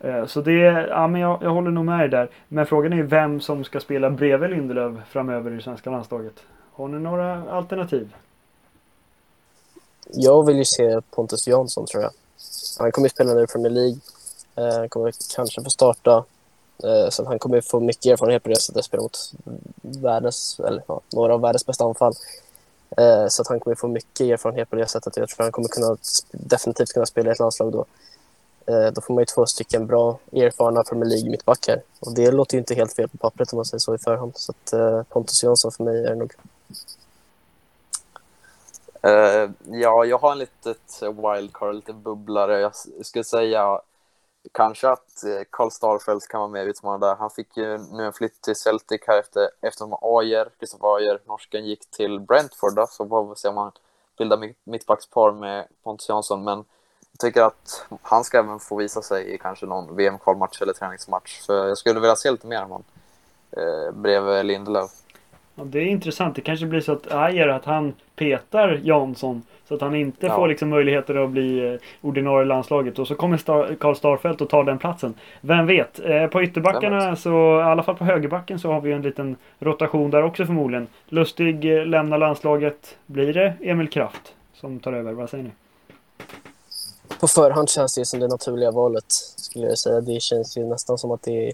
[0.00, 0.52] Eh, så det,
[0.88, 2.30] ja men jag, jag håller nog med dig där.
[2.48, 6.34] Men frågan är vem som ska spela bredvid Lindelöf framöver i det svenska landslaget.
[6.72, 8.14] Har ni några alternativ?
[10.12, 12.10] Jag vill ju se Pontus Jansson tror jag.
[12.78, 13.98] Han kommer ju spela nu i Premier League.
[14.56, 16.24] Eh, han kommer kanske få starta.
[16.84, 18.84] Eh, så han kommer få mycket erfarenhet på det sättet.
[18.84, 19.32] Spela mot
[19.80, 22.14] världens, eller ja, några av världens bästa anfall.
[23.28, 25.16] Så att han kommer få mycket erfarenhet på det sättet.
[25.16, 25.96] Jag tror han kommer kunna,
[26.30, 27.84] definitivt kunna spela i ett landslag då.
[28.66, 31.82] Eh, då får man ju två stycken bra erfarna Premier League-mittbackar.
[32.00, 34.32] Och det låter ju inte helt fel på pappret om man säger så i förhand.
[34.36, 36.34] Så att, eh, Pontus Jansson för mig är nog.
[39.06, 42.60] Uh, ja, jag har en litet eh, wildcard, en liten bubblare.
[42.60, 42.72] Jag
[43.06, 43.80] skulle säga
[44.52, 47.14] kanske att eh, Karl Starfelt kan vara med och utmana där.
[47.14, 51.66] Han fick ju nu en flytt till Celtic här efter, eftersom Ajer, Kristoffer Ajer, norsken,
[51.66, 52.74] gick till Brentford.
[52.74, 53.72] Då, så får vi se om han
[54.18, 56.44] bildar mittbackspar med Pontus Jansson.
[56.44, 56.64] Men
[57.16, 61.40] tycker att han ska även få visa sig i kanske någon VM-kvalmatch eller träningsmatch.
[61.46, 62.84] För jag skulle vilja se lite mer av honom
[63.56, 64.90] eh, bredvid Lindelöf.
[65.54, 66.34] Ja, det är intressant.
[66.34, 70.36] Det kanske blir så att Ajer att han petar Jansson så att han inte ja.
[70.36, 72.98] får liksom möjligheter att bli eh, ordinarie landslaget.
[72.98, 75.14] Och så kommer Star Karl Starfelt och tar den platsen.
[75.40, 76.00] Vem vet?
[76.04, 80.10] Eh, på ytterbackarna, så, i alla fall på högerbacken, så har vi en liten rotation
[80.10, 80.86] där också förmodligen.
[81.08, 82.96] Lustig eh, lämnar landslaget.
[83.06, 85.12] Blir det Emil Kraft som tar över?
[85.12, 85.50] Vad säger ni?
[87.20, 90.00] På förhand känns det som det naturliga valet, skulle jag säga.
[90.00, 91.52] Det känns ju nästan som att det är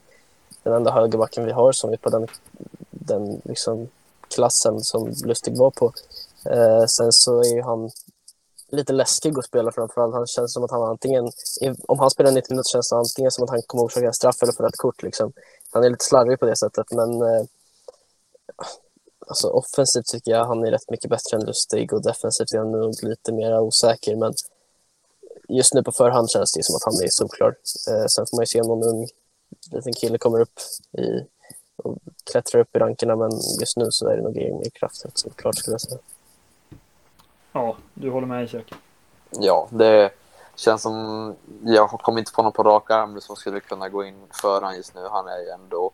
[0.62, 2.26] den enda högerbacken vi har som är på den,
[2.90, 3.88] den liksom
[4.34, 5.92] klassen som Lustig var på.
[6.44, 7.90] Eh, sen så är ju han
[8.70, 10.14] lite läskig att spela framförallt.
[10.14, 11.30] Han känns som att han antingen,
[11.88, 14.52] om han spelar 90 minuter känns det antingen som att han kommer orsaka straff eller
[14.52, 15.02] få ett kort.
[15.02, 15.32] Liksom.
[15.70, 17.44] Han är lite slarvig på det sättet, men eh,
[19.26, 22.72] alltså, offensivt tycker jag han är rätt mycket bättre än Lustig och defensivt är han
[22.72, 24.16] nog lite mer osäker.
[24.16, 24.34] Men
[25.56, 27.54] just nu på förhand känns det som att han är solklar.
[27.88, 29.08] Eh, sen får man ju se om någon ung
[29.70, 30.58] liten kille kommer upp
[30.98, 31.26] i,
[31.76, 31.98] och
[32.30, 33.30] klättrar upp i rankerna, men
[33.60, 35.98] just nu så är det nog Emil Kraft rätt solklart skulle jag säga.
[37.52, 38.74] Ja, du håller med Isak?
[39.30, 40.10] Ja, det,
[40.54, 44.26] känns som, jag kommer inte på någon på rak arm som skulle kunna gå in
[44.30, 45.00] för han just nu.
[45.10, 45.90] Han är ju ändå,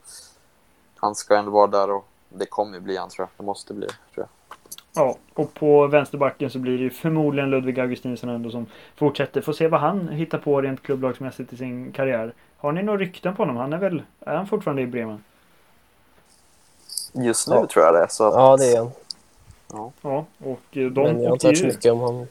[0.97, 3.29] han ska ändå vara där och det kommer ju bli han tror jag.
[3.37, 4.29] Det måste bli tror jag.
[4.99, 9.41] Ja, och på vänsterbacken så blir det ju förmodligen Ludvig Augustinsson ändå som fortsätter.
[9.41, 12.33] Får se vad han hittar på rent klubblagsmässigt i sin karriär.
[12.57, 13.57] Har ni några rykten på honom?
[13.57, 15.25] Han är väl, är han fortfarande i Bremen?
[17.13, 17.67] Just nu Ja.
[17.67, 18.07] tror jag det.
[18.11, 18.91] Så att, Ja, det är han.
[20.03, 22.27] Ja, och eh, de Men jag har inte hört så mycket om honom.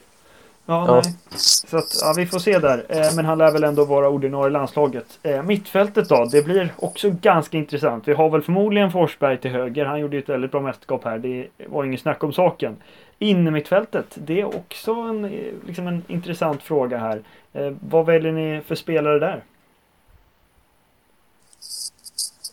[0.70, 1.01] Ja, Ja.
[1.05, 1.13] nej.
[1.38, 2.86] Så att, ja, vi får se där.
[2.89, 5.20] Eh, men han lär väl ändå vara ordinarie landslaget.
[5.24, 6.26] Eh, mittfältet då?
[6.32, 8.07] Det blir också ganska intressant.
[8.07, 9.86] Vi har väl förmodligen Forsberg till höger.
[9.86, 11.18] Han gjorde ju ett väldigt bra mästerskap här.
[11.18, 12.76] Det var ingen snack om saken.
[13.20, 15.32] Innermittfältet, det är också en, eh,
[15.68, 17.22] liksom en intressant fråga här.
[17.53, 19.43] Eh, vad väljer ni för spelare där?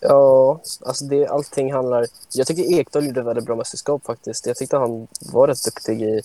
[0.01, 2.05] Ja, alltså det, allting handlar...
[2.33, 4.45] Jag tycker Ekdal gjorde väldigt bra mästerskap faktiskt.
[4.47, 6.21] Jag tyckte han var rätt duktig i,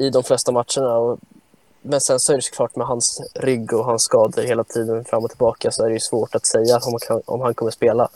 [0.00, 0.98] i de flesta matcherna.
[0.98, 1.18] Och,
[1.82, 5.24] men sen så är det såklart med hans rygg och hans skador hela tiden fram
[5.24, 7.70] och tillbaka så är det ju svårt att säga om han, kan, om han kommer
[7.70, 8.08] spela.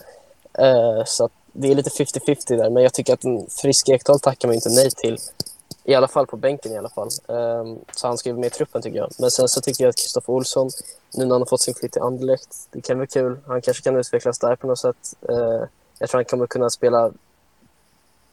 [0.60, 4.20] Uh, så att det är lite 50-50 där, men jag tycker att en frisk Ekdal
[4.20, 5.18] tackar man inte nej till.
[5.84, 7.08] I alla fall på bänken i alla fall.
[7.26, 9.10] Um, så han ska ju med i truppen tycker jag.
[9.18, 10.70] Men sen så tycker jag att Kristoffer Olsson,
[11.14, 13.38] nu när han har fått sin flytt till Anderlecht, det kan vara kul.
[13.46, 15.16] Han kanske kan utvecklas där på något sätt.
[15.30, 15.64] Uh,
[15.98, 17.12] jag tror han kommer kunna spela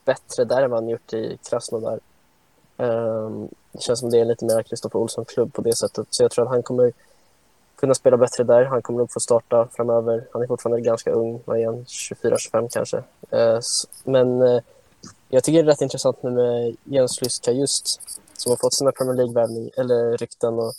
[0.04, 2.00] bättre där än vad han gjort i Krasnodar.
[2.76, 6.06] Ehm, det känns som det är lite mer Kristoffer Olsson-klubb på det sättet.
[6.10, 6.92] Så jag tror att han kommer
[7.76, 8.64] kunna spela bättre där.
[8.64, 10.26] Han kommer nog få starta framöver.
[10.32, 11.84] Han är fortfarande ganska ung, vad är han?
[11.84, 13.02] 24-25 kanske.
[13.30, 13.60] Ehm,
[14.04, 14.62] men eh,
[15.28, 18.00] jag tycker det är rätt intressant nu med Jens Lyska just
[18.36, 20.72] som har fått sina Premier League-värvning, eller rykten och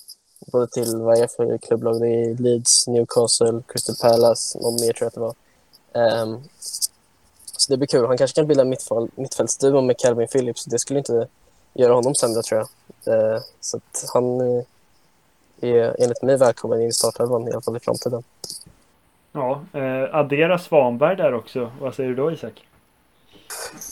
[0.52, 2.02] både till vad är för klubblag?
[2.02, 5.36] Det är Leeds, Newcastle, Crystal Palace, någon mer tror jag att det var.
[5.94, 6.44] Ehm,
[7.58, 8.06] så det blir kul.
[8.06, 10.66] Han kanske kan bilda en mittfäl- mittfältsduo med Calvin Phillips.
[10.66, 11.28] Det skulle inte
[11.74, 12.68] göra honom sämre tror jag.
[13.16, 14.64] Eh, så att han eh,
[15.62, 18.24] är enligt mig välkommen in i startelvan i alla fall i framtiden.
[19.32, 21.72] Ja, eh, addera Svanberg där också.
[21.80, 22.68] Vad säger du då Isak?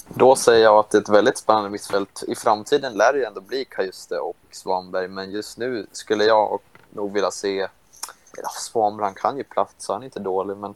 [0.07, 2.23] Då säger jag att det är ett väldigt spännande mittfält.
[2.27, 6.59] I framtiden lär det ju ändå bli Kajuste och Svanberg, men just nu skulle jag
[6.89, 7.67] nog vilja se...
[8.37, 10.75] Ja, Svanberg, han kan ju platsa, han är inte dålig, men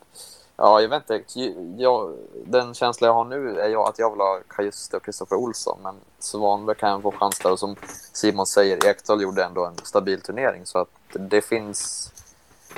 [0.58, 1.43] ja, jag vet inte.
[1.78, 2.14] Jag,
[2.45, 5.80] den känsla jag har nu är jag att jag vill ha Kajuste och Kristoffer Olsson,
[5.84, 7.51] men Svanberg kan få chans där.
[7.51, 7.76] Och som
[8.14, 12.12] Simon säger, Ekdal gjorde ändå en stabil turnering, så att det finns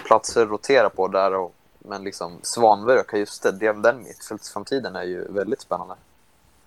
[0.06, 1.36] platser att rotera på där.
[1.36, 5.96] Och, men liksom Svanberg och Kajuste, den mittfältsframtiden är ju väldigt spännande.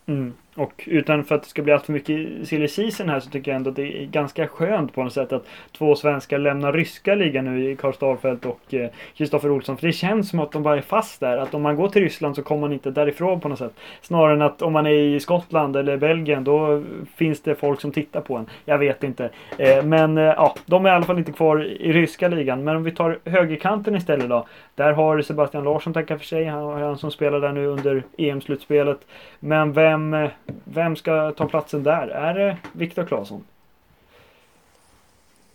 [0.06, 0.34] Mm.
[0.60, 3.50] Och utan för att det ska bli allt för mycket silly season här så tycker
[3.50, 5.46] jag ändå att det är ganska skönt på något sätt att
[5.78, 9.76] två svenskar lämnar ryska ligan nu i Karl Starfelt och eh, Kristoffer Olsson.
[9.76, 11.36] För det känns som att de bara är fast där.
[11.36, 13.72] Att om man går till Ryssland så kommer man inte därifrån på något sätt.
[14.02, 16.82] Snarare än att om man är i Skottland eller Belgien då
[17.16, 18.46] finns det folk som tittar på en.
[18.64, 19.30] Jag vet inte.
[19.58, 22.64] Eh, men eh, ja, de är i alla fall inte kvar i ryska ligan.
[22.64, 24.46] Men om vi tar högerkanten istället då.
[24.74, 26.44] Där har Sebastian Larsson tackat för sig.
[26.44, 29.00] Han han som spelar där nu under EM-slutspelet.
[29.40, 30.30] Men vem, eh,
[30.64, 32.08] vem ska ta platsen där?
[32.08, 33.44] Är det Viktor Claesson?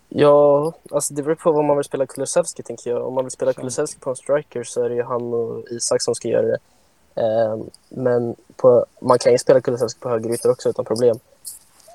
[0.10, 3.08] Ja, alltså det beror på vad man vill spela Kulusevski tänker jag.
[3.08, 3.54] Om man vill spela.
[3.54, 6.58] Kulusevski på en striker så är det ju han och Isak som ska göra det.
[7.16, 11.20] Ehm, men på, man kan ju spela Kulusevski på högerytor också utan problem.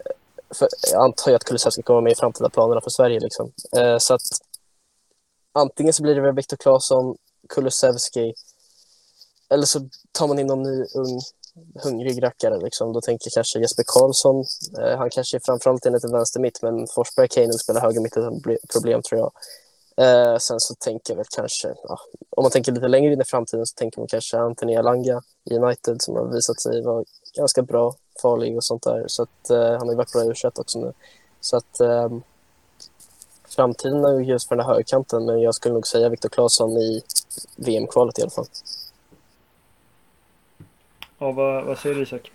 [0.04, 0.12] Eh,
[0.54, 3.20] För jag antar ju att Kulusevski kommer med i framtida planerna för Sverige.
[3.20, 3.52] Liksom.
[3.76, 4.22] Eh, så att
[5.52, 7.16] antingen så blir det väl Viktor Claesson,
[7.48, 8.34] Kulusevski
[9.48, 9.80] eller så
[10.12, 11.20] tar man in någon ny ung
[11.84, 12.58] hungrig rackare.
[12.58, 12.92] Liksom.
[12.92, 14.44] Då tänker jag kanske Jesper Karlsson.
[14.78, 17.80] Eh, han kanske är framförallt är lite vänster mitt, men Forsberg kan ju nog spela
[17.80, 18.42] höger mitt utan
[18.72, 19.32] problem tror jag.
[19.96, 21.98] Eh, sen så tänker jag väl kanske, ja,
[22.30, 25.54] om man tänker lite längre in i framtiden så tänker man kanske Anthony Elanga i
[25.54, 27.04] United som har visat sig vara
[27.36, 29.04] ganska bra, farlig och sånt där.
[29.06, 30.92] Så att, eh, han har ju varit bra i u också nu.
[31.40, 32.22] Så att ehm,
[33.48, 37.02] framtiden är just för den här högerkanten, men jag skulle nog säga Viktor Claesson i
[37.56, 38.46] VM-kvalet i alla fall.
[41.22, 42.32] Ja, vad, vad säger du Isak?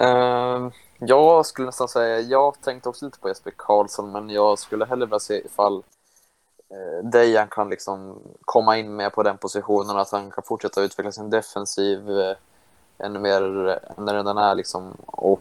[0.00, 4.84] Uh, jag skulle nästan säga, jag tänkte också lite på Jesper Karlsson, men jag skulle
[4.84, 10.10] hellre vilja se ifall uh, Dejan kan liksom komma in med på den positionen, att
[10.10, 12.36] han kan fortsätta utveckla sin defensiv uh,
[12.98, 14.54] ännu mer eh, än den den är.
[14.54, 14.92] Liksom.
[15.06, 15.40] Och,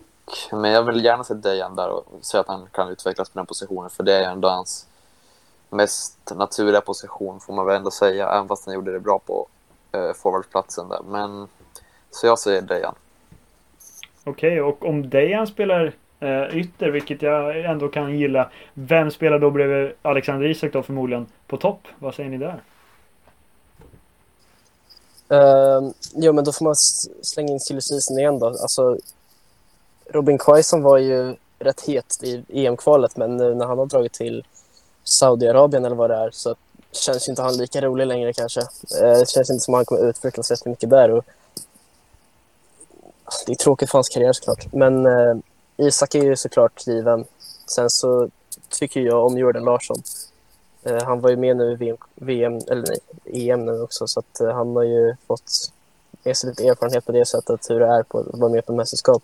[0.51, 3.45] men jag vill gärna se Dejan där och se att han kan utvecklas på den
[3.45, 4.87] positionen, för det är ändå hans
[5.69, 9.47] mest naturliga position, får man väl ändå säga, även fast han gjorde det bra på
[9.97, 11.01] uh, forwardplatsen där.
[11.07, 11.47] Men,
[12.13, 12.95] så jag säger Dejan.
[14.23, 18.49] Okej, och om Dejan spelar eh, ytter, vilket jag ändå kan gilla.
[18.73, 21.87] Vem spelar då bredvid Alexander Isak då förmodligen på topp?
[21.99, 22.61] Vad säger ni där?
[25.31, 26.75] Uh, jo, men då får man
[27.21, 27.79] slänga in silly
[28.19, 28.47] igen då.
[28.47, 28.97] Alltså,
[30.09, 34.45] Robin Quaison var ju rätt het i EM-kvalet, men nu när han har dragit till
[35.03, 36.55] Saudiarabien eller vad det är så
[36.91, 38.59] känns ju inte han lika rolig längre kanske.
[39.01, 41.11] Eh, det känns inte som att han kommer utvecklas jättemycket där.
[41.11, 41.25] Och...
[43.45, 44.73] Det är tråkigt för hans karriär såklart.
[44.73, 45.35] Men eh,
[45.77, 47.25] Isak är ju såklart given.
[47.67, 48.29] Sen så
[48.69, 49.97] tycker jag om Jordan Larsson.
[50.83, 54.19] Eh, han var ju med nu i VM, VM eller nej, EM nu också så
[54.19, 55.71] att eh, han har ju fått
[56.23, 58.73] med sig lite erfarenhet på det sättet hur det är på att vara med på
[58.73, 59.23] mästerskap.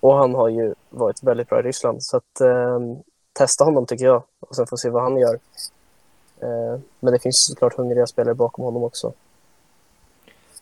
[0.00, 2.78] Och han har ju varit väldigt bra i Ryssland så att eh,
[3.32, 5.38] testa honom tycker jag och sen får se vad han gör.
[6.40, 9.12] Eh, men det finns såklart hungriga spelare bakom honom också.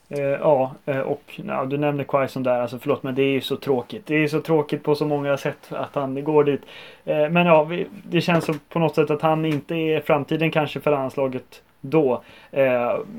[0.08, 3.40] Eh, ja, eh, och ja, du nämner Quaison där, alltså förlåt men det är ju
[3.40, 4.06] så tråkigt.
[4.06, 6.62] Det är så tråkigt på så många sätt att han går dit.
[7.04, 7.68] Eh, men ja,
[8.02, 12.22] det känns som på något sätt att han inte är framtiden kanske för landslaget då.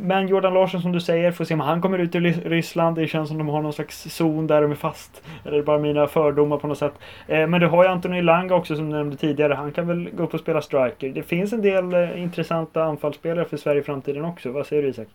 [0.02, 2.96] Men Jordan Larsson som du säger, får se om han kommer ut i Ryssland.
[2.96, 5.24] Det känns som de har någon slags zon där de är fast.
[5.46, 6.94] Eller bara mina fördomar på något sätt.
[7.28, 9.54] Men du har ju Anthony Langa också som du nämnde tidigare.
[9.54, 11.10] Han kan väl gå upp och spela striker.
[11.10, 14.52] Det finns en del intressanta anfallsspelare för Sverige i framtiden också.
[14.52, 15.08] Vad säger du Isak?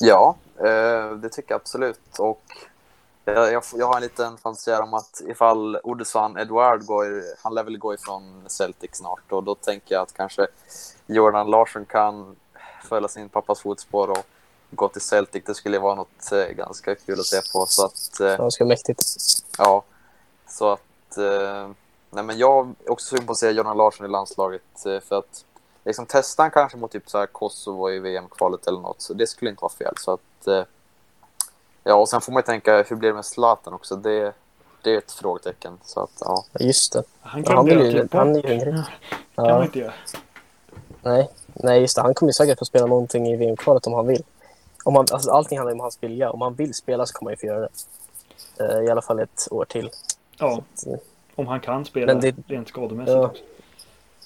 [0.00, 0.36] Ja,
[1.16, 2.18] det tycker jag absolut.
[2.18, 2.42] Och
[3.24, 7.94] jag, har en liten fantasi om att ifall Odesson Edouard går, han lär väl gå
[7.94, 10.46] ifrån Celtic snart och då tänker jag att kanske
[11.06, 12.36] Jordan Larsson kan
[12.84, 14.26] följa sin pappas fotspår och
[14.70, 15.42] gå till Celtic.
[15.46, 17.66] Det skulle vara något eh, ganska kul att se på.
[17.68, 19.02] Så att, eh, ganska mäktigt.
[19.58, 19.82] Ja,
[20.48, 21.18] så att...
[21.18, 21.70] Eh,
[22.10, 25.18] nej men jag är också sugen på att se Jordan Larsson i landslaget eh, för
[25.18, 25.44] att
[25.84, 29.00] liksom testa han kanske mot typ så här Kosovo i VM-kvalet eller något.
[29.00, 29.94] Så det skulle inte vara fel.
[29.96, 30.64] Så att, eh,
[31.84, 33.96] ja, och sen får man ju tänka, hur blir det med Zlatan också?
[33.96, 34.32] Det,
[34.82, 35.78] det är ett frågetecken.
[35.82, 36.44] Så att, ja.
[36.60, 37.02] Just det.
[37.20, 38.84] Han kan ja, han, är ju, han är ju hungrig.
[39.34, 39.44] Ja.
[39.44, 39.92] kan man inte göra.
[41.02, 42.02] Nej, nej just det.
[42.02, 44.22] Han kommer säkert få spela någonting i VM-kvalet om han vill.
[44.84, 46.30] Om han, alltså, allting handlar om hans vilja.
[46.30, 47.70] Om han vill spela så kommer han ju få göra det.
[48.64, 49.90] Uh, I alla fall ett år till.
[50.38, 50.94] Ja, att, uh,
[51.34, 53.42] om han kan spela det, rent skademässigt ja, också.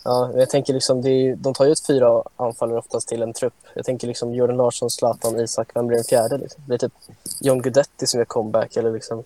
[0.06, 3.54] Ja, jag tänker liksom, är, de tar ju ut fyra anfallare oftast till en trupp.
[3.74, 5.70] Jag tänker liksom Jordan Larsson, Zlatan, Isak.
[5.74, 6.38] Vem blir den fjärde?
[6.38, 6.62] Liksom?
[6.62, 6.92] Det blir typ
[7.40, 9.24] John Guidetti som gör comeback eller liksom...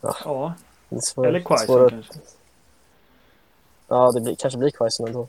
[0.00, 0.54] Ja, ja.
[1.00, 2.14] Svår, eller Quaison kanske.
[3.88, 5.28] Ja, det blir, kanske blir Quaison ändå.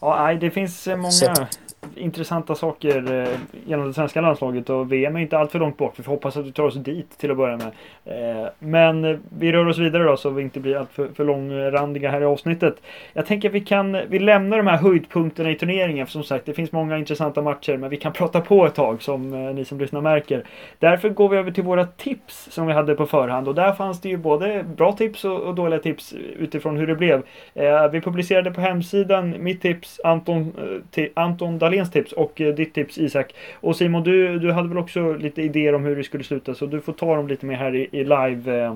[0.00, 1.48] Ja, nej, det finns eh, många
[1.94, 5.98] intressanta saker eh, genom det svenska landslaget och VM är inte allt för långt bort.
[5.98, 7.70] Vi får hoppas att vi tar oss dit till att börja med.
[8.04, 12.10] Eh, men eh, vi rör oss vidare då så vi inte blir allt för, långrandiga
[12.10, 12.74] här i avsnittet.
[13.12, 16.46] Jag tänker att vi kan, vi lämnar de här höjdpunkterna i turneringen för som sagt
[16.46, 19.80] det finns många intressanta matcher men vi kan prata på ett tag som ni som
[19.80, 20.44] lyssnar märker.
[20.78, 24.00] Därför går vi över till våra tips som vi hade på förhand och där fanns
[24.00, 27.22] det ju både bra tips och, och dåliga tips utifrån hur det blev.
[27.92, 30.52] Vi publicerade på hemsidan mitt tips Anton,
[31.14, 33.34] Anton Dahléns tips och eh, ditt tips Isak.
[33.60, 36.66] Och Simon, du, du hade väl också lite idéer om hur det skulle sluta så
[36.66, 38.74] du får ta dem lite mer här i, i live, eh,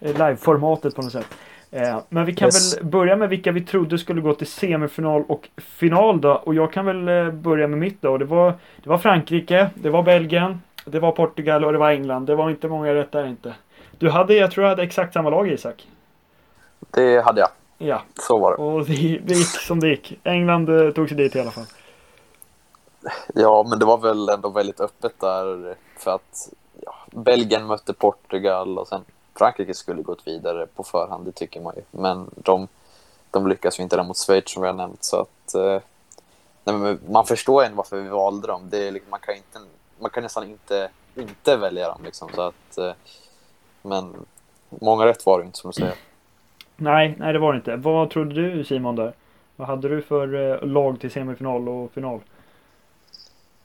[0.00, 1.26] live-formatet på något sätt.
[1.70, 2.76] Eh, men vi kan yes.
[2.76, 6.32] väl börja med vilka vi trodde skulle gå till semifinal och final då.
[6.32, 8.18] Och jag kan väl eh, börja med mitt då.
[8.18, 12.26] Det var, det var Frankrike, det var Belgien, det var Portugal och det var England.
[12.26, 13.54] Det var inte många rätt där inte.
[13.98, 15.86] Du hade, jag tror du hade exakt samma lag Isak.
[16.90, 17.48] Det hade jag.
[17.78, 18.02] Ja.
[18.14, 18.56] Så var det.
[18.56, 20.18] Och det, det gick som det gick.
[20.24, 21.64] England eh, tog sig dit i alla fall.
[23.34, 26.48] Ja, men det var väl ändå väldigt öppet där för att
[26.80, 29.04] ja, Belgien mötte Portugal och sen
[29.38, 31.82] Frankrike skulle gått vidare på förhand, det tycker man ju.
[31.90, 32.68] Men de,
[33.30, 35.04] de lyckas ju inte där mot Schweiz som vi har nämnt.
[35.04, 35.82] Så att, eh,
[36.64, 38.62] nej, man förstår ju varför vi valde dem.
[38.70, 39.58] Det är, liksom, man, kan inte,
[39.98, 42.00] man kan nästan inte, inte välja dem.
[42.04, 42.92] Liksom, så att, eh,
[43.82, 44.14] men
[44.68, 45.94] många rätt var det inte som du säger.
[46.76, 47.76] Nej, nej det var det inte.
[47.76, 49.12] Vad trodde du Simon där?
[49.56, 52.20] Vad hade du för eh, lag till semifinal och final?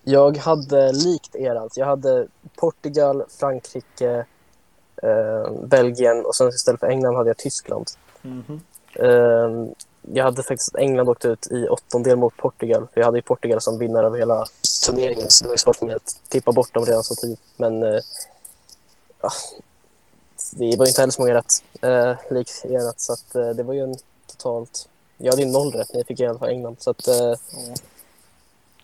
[0.03, 1.79] Jag hade likt er alltså.
[1.79, 4.25] Jag hade Portugal, Frankrike,
[5.03, 7.87] eh, Belgien och sen istället för England hade jag Tyskland.
[8.23, 8.59] Mm -hmm.
[8.93, 9.73] eh,
[10.13, 12.87] jag hade faktiskt England åkt ut i åttondel mot Portugal.
[12.93, 14.45] För jag hade ju Portugal som vinnare av hela
[14.85, 17.39] turneringen så det var svårt för mig att tippa bort dem redan så tidigt.
[17.57, 18.01] Men eh,
[20.51, 22.93] det var ju inte heller så många rätt, eh, likt er.
[22.97, 23.95] Så att, eh, det var ju en
[24.27, 24.89] totalt...
[25.17, 26.75] Jag hade ju noll rätt, men jag fick i alla fall England.
[26.79, 27.35] Så att, mm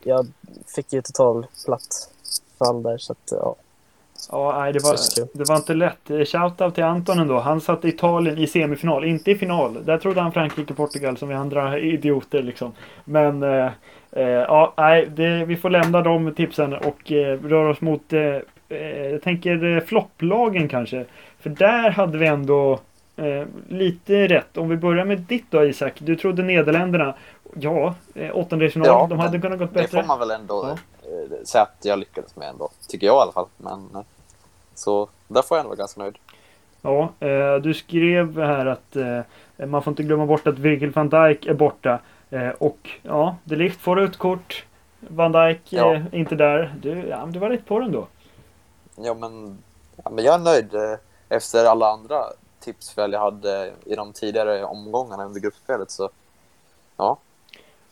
[0.03, 0.27] jag
[0.75, 2.09] fick ju total platt
[2.57, 3.55] fall där så att ja.
[4.31, 4.95] Ja, nej, det, var,
[5.37, 6.27] det var inte lätt.
[6.27, 7.39] Shoutout till Anton ändå.
[7.39, 9.85] Han satte Italien i semifinal, inte i final.
[9.85, 12.71] Där trodde han Frankrike och Portugal som vi andra idioter liksom.
[13.05, 13.71] Men eh,
[14.11, 18.21] eh, ja, nej, det, vi får lämna de tipsen och eh, röra oss mot, eh,
[18.69, 21.05] eh jag tänker flopplagen kanske.
[21.39, 22.79] För där hade vi ändå
[23.67, 24.57] lite rätt.
[24.57, 25.93] Om vi börjar med ditt då Isak.
[25.97, 27.15] Du trodde Nederländerna
[27.53, 28.87] Ja, eh, åttondelsfinal.
[28.87, 29.97] Ja, de hade kunnat gått bättre.
[29.97, 30.77] Det får man väl ändå ja.
[31.09, 32.69] Eh, säga att jag lyckades med ändå.
[32.87, 33.47] Tycker jag i alla fall.
[33.57, 34.01] Men, eh,
[34.75, 36.17] så där får jag ändå vara ganska nöjd.
[36.81, 37.09] Ja,
[37.63, 38.95] du skrev här att
[39.67, 41.99] man får inte glömma bort att Virgil van Dijk är borta.
[42.57, 44.65] Och ja, De Ligt får ut kort.
[44.99, 45.93] Van Dijk Ja.
[45.93, 46.75] eh, inte där.
[46.81, 48.07] Du, ja, du var rätt på den då.
[48.95, 49.57] Ja, men,
[50.03, 50.69] ja, men jag är nöjd
[51.29, 52.23] efter alla andra
[52.59, 55.91] tipsfel jag hade i de tidigare omgångarna under gruppspelet.
[55.91, 56.09] Så
[56.97, 57.17] ja,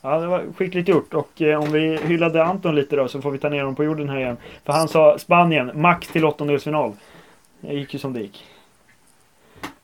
[0.02, 1.14] Ja, det var skickligt gjort.
[1.14, 3.84] Och eh, om vi hyllade Anton lite då så får vi ta ner honom på
[3.84, 4.38] jorden här igen.
[4.64, 6.93] För han sa Spanien, max till åttondelsfinal.
[7.62, 8.45] Det gick ju som det gick.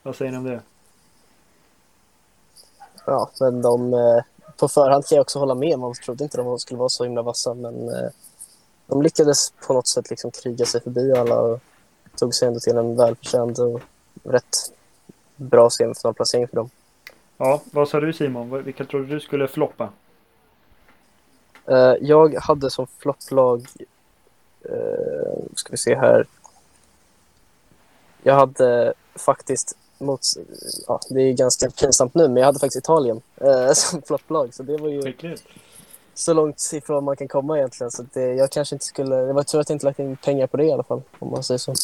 [0.02, 0.60] Vad säger ni om det?
[3.06, 4.22] Ja, men de, eh,
[4.56, 5.78] på förhand kan jag också hålla med.
[5.78, 8.10] Man trodde inte de skulle vara så himla vassa, men eh,
[8.86, 11.60] de lyckades på något sätt liksom kriga sig förbi alla och
[12.16, 13.80] tog sig ändå till en välförtjänt och
[14.24, 14.72] rätt
[15.36, 16.70] bra semifinalplacering för dem.
[17.36, 18.64] Ja, vad sa du Simon?
[18.64, 19.88] Vilka trodde du skulle floppa?
[21.66, 23.66] Eh, jag hade som flopplag,
[24.64, 26.26] eh, ska vi se här.
[28.22, 30.20] Jag hade faktiskt mot,
[30.86, 34.54] ja, det är ganska pinsamt nu, men jag hade faktiskt Italien eh, som flopplag.
[34.54, 35.42] Så det var ju Skickligt.
[36.14, 37.90] så långt ifrån man kan komma egentligen.
[37.90, 40.46] Så det, jag kanske inte skulle, det var tur att jag inte lagt in pengar
[40.46, 41.74] på det i alla fall, om man säger så.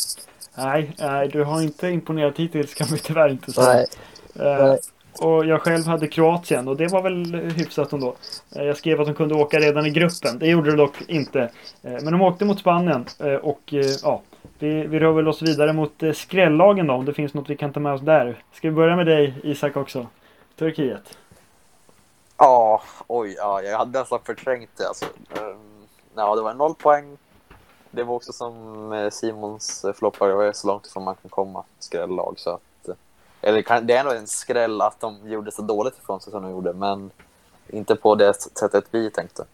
[0.55, 3.67] Nej, nej, du har inte imponerat hittills kan vi tyvärr inte säga.
[3.67, 3.87] Nej,
[4.35, 4.79] nej.
[5.19, 8.15] Och jag själv hade Kroatien och det var väl hyfsat ändå.
[8.57, 10.39] Eh, jag skrev att de kunde åka redan i gruppen.
[10.39, 11.41] Det gjorde de dock inte.
[11.83, 14.23] Eh, men de åkte mot Spanien eh, och ja,
[14.59, 17.73] vi, vi rör väl oss vidare mot skrällagen då om det finns något vi kan
[17.73, 18.43] ta med oss där.
[18.53, 20.07] Ska vi börja med dig Isak också?
[20.59, 21.19] Turkiet.
[22.37, 24.89] Ja, oj, ja, jag hade nästan förträngt det.
[24.89, 25.05] Alltså.
[25.05, 27.19] Ehm, ja, det var noll poäng.
[27.91, 32.35] Det var också som Simons floppar, det var så långt ifrån man kan komma, skrällag.
[32.37, 32.61] Så att,
[33.41, 36.43] eller kan- det är ändå en skräll att de gjorde så dåligt ifrån sig som
[36.43, 37.11] de gjorde, men
[37.69, 39.45] inte på det sättet vi tänkte.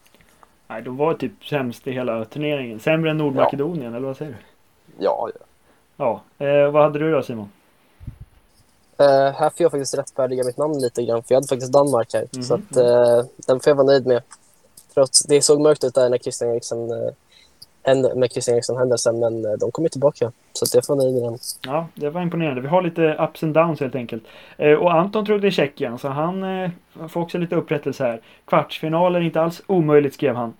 [0.68, 2.80] Nej, de var typ sämst i hela turneringen.
[2.80, 4.38] Sämre än Nordmakedonien, eller vad säger du?
[5.04, 5.40] Ja, ja.
[6.38, 7.50] Ja, eh, vad hade du då Simon?
[8.98, 12.14] Eh, här får jag faktiskt rättfärdiga mitt namn lite grann, för jag hade faktiskt Danmark
[12.14, 12.26] här.
[12.32, 12.42] Mhm.
[12.42, 14.22] Så att, eh, den får jag vara nöjd med.
[14.94, 17.12] Trots, det såg mörkt ut där när Christian Eriksen, eh,
[17.94, 20.32] med Christian Eriksen händelsen, men eh, de kom ju tillbaka.
[20.52, 21.40] Så jag får nöjd med.
[21.66, 22.60] Ja, det var imponerande.
[22.60, 24.24] Vi har lite ups and downs helt enkelt.
[24.56, 26.70] Eh, och Anton trodde Tjeckien, så han eh,
[27.08, 28.20] får också lite upprättelse här.
[28.44, 30.54] Kvartsfinaler inte alls omöjligt skrev han.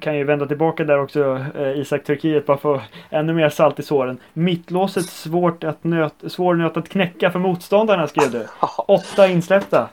[0.00, 1.44] Kan ju vända tillbaka där också,
[1.76, 4.18] Isak Turkiet, bara för ännu mer salt i såren.
[4.32, 8.46] Mittlåset svårt att nöt, svår nöt att knäcka för motståndarna skrev du.
[8.86, 9.88] Åtta insläppta.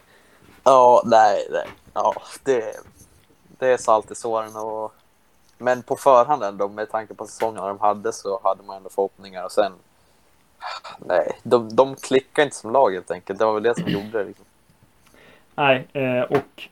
[0.63, 1.67] Ja, nej, nej.
[1.93, 2.63] Ja, det,
[3.59, 4.55] det är salt i såren.
[4.55, 4.93] Och...
[5.57, 9.45] Men på förhand ändå, med tanke på säsongerna de hade, så hade man ändå förhoppningar.
[9.45, 9.71] Och sen,
[10.99, 13.39] nej, de, de klickar inte som lag helt enkelt.
[13.39, 14.23] Det var väl det som gjorde det.
[14.23, 14.45] Liksom.
[15.55, 16.69] Nej, eh, och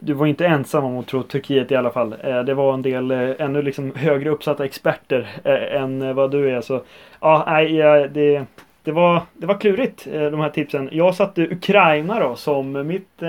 [0.00, 2.16] du var inte ensam om att tro Turkiet i alla fall.
[2.22, 5.40] Eh, det var en del eh, ännu liksom högre uppsatta experter
[5.72, 6.60] än vad du är.
[6.60, 6.82] Så
[7.20, 7.72] ja, nej,
[8.08, 8.46] det,
[8.82, 10.88] det, var, det var klurigt de här tipsen.
[10.92, 13.22] Jag satte Ukraina då som mitt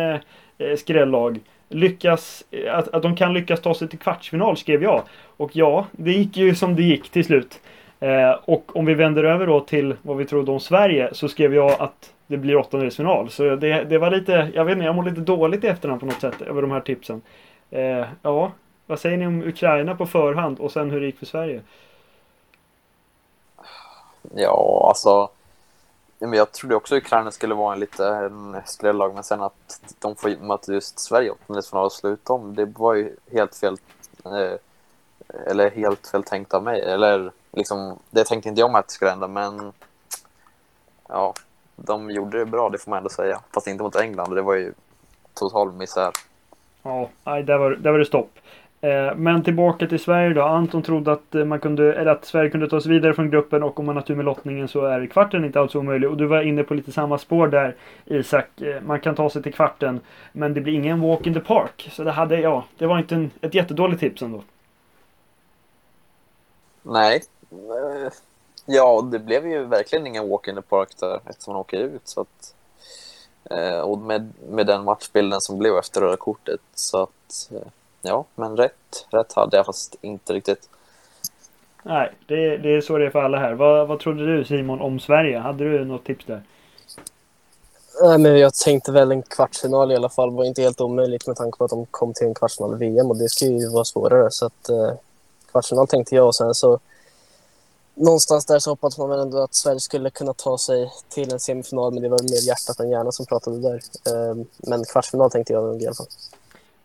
[0.77, 1.39] skrällag.
[1.69, 5.01] Lyckas, att, att de kan lyckas ta sig till kvartsfinal skrev jag.
[5.37, 7.61] Och ja, det gick ju som det gick till slut.
[7.99, 11.55] Eh, och om vi vänder över då till vad vi trodde om Sverige så skrev
[11.55, 13.29] jag att det blir åttondelsfinal.
[13.29, 16.05] Så det, det var lite, jag vet inte, jag mår lite dåligt i efterhand på
[16.05, 17.21] något sätt över de här tipsen.
[17.71, 18.51] Eh, ja,
[18.85, 21.61] vad säger ni om Ukraina på förhand och sen hur det gick för Sverige?
[24.35, 25.29] Ja, alltså.
[26.19, 30.15] Men jag trodde också Ukraina skulle vara en lite en skrällag, men sen att de
[30.15, 33.77] får möta just Sverige i åttondelsfinal och sluta om, det var ju helt fel.
[34.25, 34.59] Eh,
[35.47, 36.81] eller helt fel tänkt av mig.
[36.81, 39.73] Eller liksom, det tänkte inte jag med att det skulle hända, men
[41.07, 41.33] ja,
[41.75, 43.39] de gjorde det bra, det får man ändå säga.
[43.53, 44.73] Fast inte mot England, det var ju
[45.33, 46.11] total misär.
[46.83, 48.31] Ja, nej, där var, där var det stopp.
[48.85, 50.41] Eh, men tillbaka till Sverige då.
[50.41, 53.63] Anton trodde att, eh, man kunde, eller att Sverige kunde ta sig vidare från gruppen
[53.63, 56.09] och om man har tur med lottningen så är kvarten inte alls omöjlig.
[56.09, 57.75] Och du var inne på lite samma spår där
[58.05, 58.61] Isak.
[58.61, 59.99] Eh, man kan ta sig till kvarten
[60.31, 61.89] men det blir ingen walk in the park.
[61.91, 64.43] Så det hade, ja, det var inte en, ett jättedåligt tips ändå.
[66.83, 67.21] Nej.
[68.65, 72.01] Ja, det blev ju verkligen ingen walk in the park där eftersom man åker ut.
[72.03, 72.55] Så att,
[73.83, 76.61] och med, med den matchbilden som blev efter röda kortet.
[76.73, 77.49] Så att,
[78.05, 80.69] ja, men rätt, rätt hade jag fast inte riktigt.
[81.83, 83.53] Nej, det, det är så det är för alla här.
[83.53, 85.39] Vad, vad trodde du Simon om Sverige?
[85.39, 86.43] Hade du något tips där?
[88.01, 91.35] Nej, men jag tänkte väl en kvartsfinal i alla fall var inte helt omöjligt med
[91.35, 93.85] tanke på att de kom till en kvartsfinal i VM och det ska ju vara
[93.85, 94.31] svårare.
[94.31, 94.91] Så att, eh,
[95.51, 96.79] kvartsfinal tänkte jag och sen så
[97.93, 101.39] någonstans där så hoppades man väl ändå att Sverige skulle kunna ta sig till en
[101.39, 103.81] semifinal men det var mer hjärtat än hjärnan som pratade där.
[104.07, 106.07] Eh, men kvartsfinal tänkte jag nog i alla fall.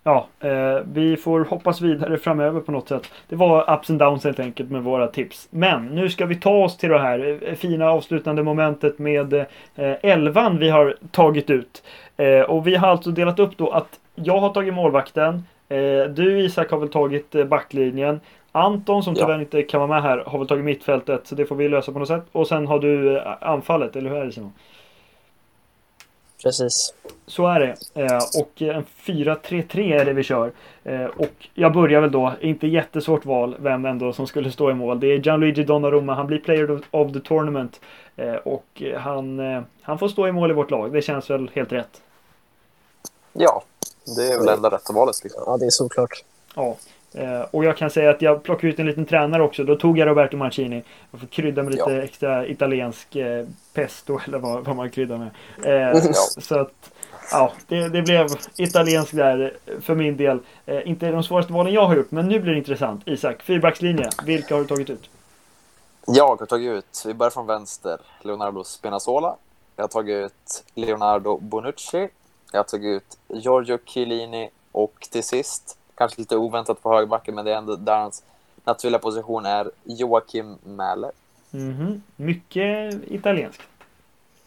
[0.04, 3.10] Ja, eh, vi får hoppas vidare framöver på något sätt.
[3.28, 5.48] Det var ups and downs helt enkelt med våra tips.
[5.50, 9.44] Men nu ska vi ta oss till det här eh, fina avslutande momentet med eh,
[10.02, 11.82] elvan vi har tagit ut.
[12.16, 15.44] Eh, och vi har alltså delat upp då att jag har tagit målvakten.
[15.68, 18.20] Eh, du Isak har väl tagit eh, backlinjen.
[18.52, 19.20] Anton som Ja.
[19.26, 21.92] tyvärr inte kan vara med här har väl tagit mittfältet så det får vi lösa
[21.92, 22.24] på något sätt.
[22.32, 24.52] Och sen har du eh, anfallet, eller hur är det Simon?
[26.42, 26.94] Precis.
[27.26, 28.02] Så är det.
[28.02, 30.52] Eh, och en 4-3-3 är det vi kör.
[30.84, 34.74] Eh, och jag börjar väl då, inte jättesvårt val, vem ändå som skulle stå i
[34.74, 35.00] mål.
[35.00, 37.80] Det är Gianluigi Donnarumma, han blir player of the tournament.
[38.16, 39.38] Eh, och han,
[39.82, 42.00] han får stå i mål i vårt lag, det känns väl helt rätt.
[43.32, 43.62] Ja,
[44.16, 45.24] det är väl enda rätta valet.
[45.24, 45.42] Liksom.
[45.46, 46.24] Ja, det är såklart.
[46.54, 46.76] Ja.
[47.14, 49.64] Eh, och jag kan säga att jag plockade ut en liten tränare också.
[49.64, 50.82] Då tog jag Roberto Mancini.
[51.10, 52.02] Jag får krydda med lite Ja.
[52.02, 55.30] extra italiensk eh, pesto eller vad, vad man kryddar med.
[55.64, 56.12] Eh, Ja.
[56.40, 56.90] Så att
[57.32, 60.38] ja, det, det blev italienskt där för min del.
[60.84, 63.02] Inte de svåraste valen jag har gjort, men nu blir det intressant.
[63.06, 64.08] Isak, fyrbackslinje.
[64.24, 65.10] Vilka har du tagit ut?
[66.06, 69.36] Jag har tagit ut, vi börjar från vänster, Leonardo Spinazzola.
[69.76, 72.08] Jag har tagit ut Leonardo Bonucci.
[72.52, 77.44] Jag har tagit ut Giorgio Chiellini och till sist, kanske lite oväntat på högerbacken, men
[77.44, 78.22] det är ändå där hans
[78.64, 81.10] naturliga position är Joakim Mähler.
[81.50, 82.02] Mhm.
[82.16, 83.62] Mycket italienskt.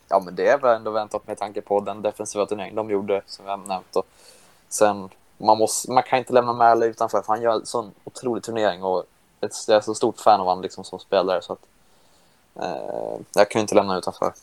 [0.09, 3.21] Ja, men det är väl ändå väntat med tanke på den defensiva turnering de gjorde,
[3.25, 3.95] som jag nämnt.
[3.95, 4.05] Och
[4.69, 8.43] sen, man, måste, man kan inte lämna Mähler utanför, för han gör en sån otrolig
[8.43, 9.03] turnering och
[9.41, 11.41] ett, jag är så stort fan av honom liksom, som spelare.
[11.41, 11.59] Så att,
[12.55, 14.33] eh, jag kan inte lämna utanför.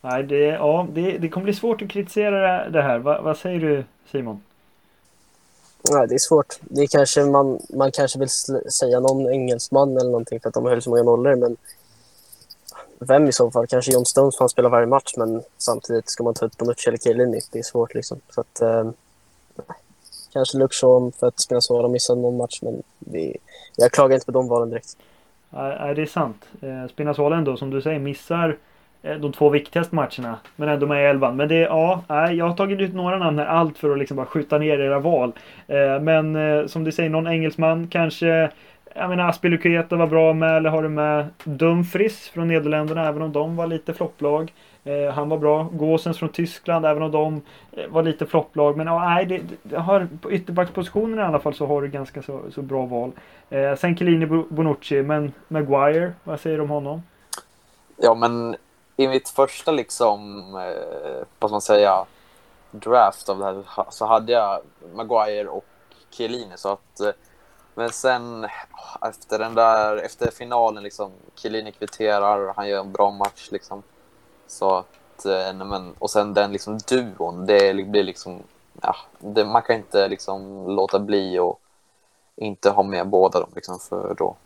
[0.00, 2.98] Nej, det, ja, det, det kommer bli svårt att kritisera det- det här.
[2.98, 4.42] Va, vad säger du Simon?
[5.82, 6.58] Nej, det är svårt.
[6.60, 8.28] Det är kanske man, man kanske vill
[8.72, 11.56] säga någon engelsman eller någonting för att de höll så många nollor, men
[12.98, 13.66] vem i så fall?
[13.66, 16.88] Kanske John Stones för han spelar varje match, men samtidigt ska man ta ut Bonucci
[16.88, 17.40] eller Chiellini.
[17.52, 18.20] Det är svårt liksom.
[18.30, 18.90] Så att, eh,
[20.32, 23.36] kanske Luxon för att Spinazzola missade någon match, men det,
[23.76, 24.96] jag klagar inte på de valen direkt.
[25.50, 26.44] Nej, det är sant.
[26.50, 28.56] Spinazola, Spinazzola ändå, som du säger, missar eh,
[29.02, 30.36] Eh, de två viktigaste matcherna.
[30.56, 31.36] Men ändå med i elvan.
[31.36, 33.46] Men det, ja, jag har tagit ut några namn här.
[33.46, 35.32] Allt för att liksom bara skjuta ner era val.
[35.66, 38.50] Eh, men eh, som du säger, någon engelsman kanske.
[38.94, 43.32] Jag menar Aspilicueta var bra med, eller har du med Dumfries från Nederländerna, även om
[43.32, 44.52] de var lite flopplag.
[45.14, 45.62] Han var bra.
[45.62, 47.40] Gåsens från Tyskland, även om de
[47.88, 48.76] var lite flopplag.
[48.76, 52.22] Men ja, nej, det, det har, på ytterbackspositionen i alla fall så har du ganska
[52.22, 53.12] så, så bra val.
[53.78, 57.02] Sen Chiellini Bonucci, men Maguire, vad säger du om honom?
[57.96, 58.56] Ja, men
[58.98, 62.06] i mitt första liksom, eh, vad ska man säga,
[62.70, 64.60] draft av det här så hade jag
[64.94, 65.64] Maguire och
[66.10, 66.56] Chiellini.
[66.56, 67.10] Så att, eh,
[67.74, 68.46] men sen
[69.02, 73.82] efter den där, efter finalen liksom, Chiellini kvitterar, han gör en bra match liksom.
[74.46, 78.42] Så att, eh, nej, men, och sen den liksom duon, det blir liksom,
[78.82, 81.60] ja, det, man kan inte liksom låta bli och
[82.36, 84.36] inte ha med båda dem liksom för då,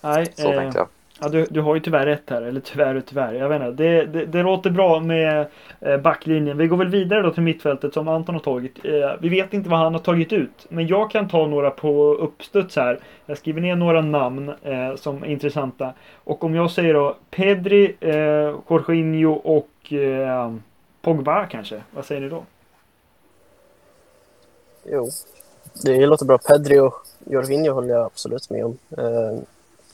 [0.00, 0.88] Nej, så eh, tänkte jag
[1.20, 2.42] ja, du, du har ju tyvärr rätt här.
[2.42, 3.34] Eller tyvärr och tyvärr.
[3.34, 3.82] Jag vet inte.
[3.82, 5.46] Det, det, det låter bra med
[5.80, 6.58] eh, backlinjen.
[6.58, 8.84] Vi går väl vidare då till mittfältet som Anton har tagit.
[8.84, 10.66] Eh, vi vet inte vad han har tagit ut.
[10.68, 13.00] Men jag kan ta några på uppstuds här.
[13.26, 15.92] Jag skriver ner några namn eh, som är intressanta.
[16.14, 20.54] Och om jag säger då Pedri, eh, Jorginho och eh,
[21.02, 21.82] Pogba kanske.
[21.90, 22.44] Vad säger ni då?
[24.84, 25.08] Jo,
[25.84, 26.38] det låter bra.
[26.38, 26.94] Pedri och
[27.24, 28.78] Jorginho håller jag absolut med om.
[28.98, 29.38] Eh,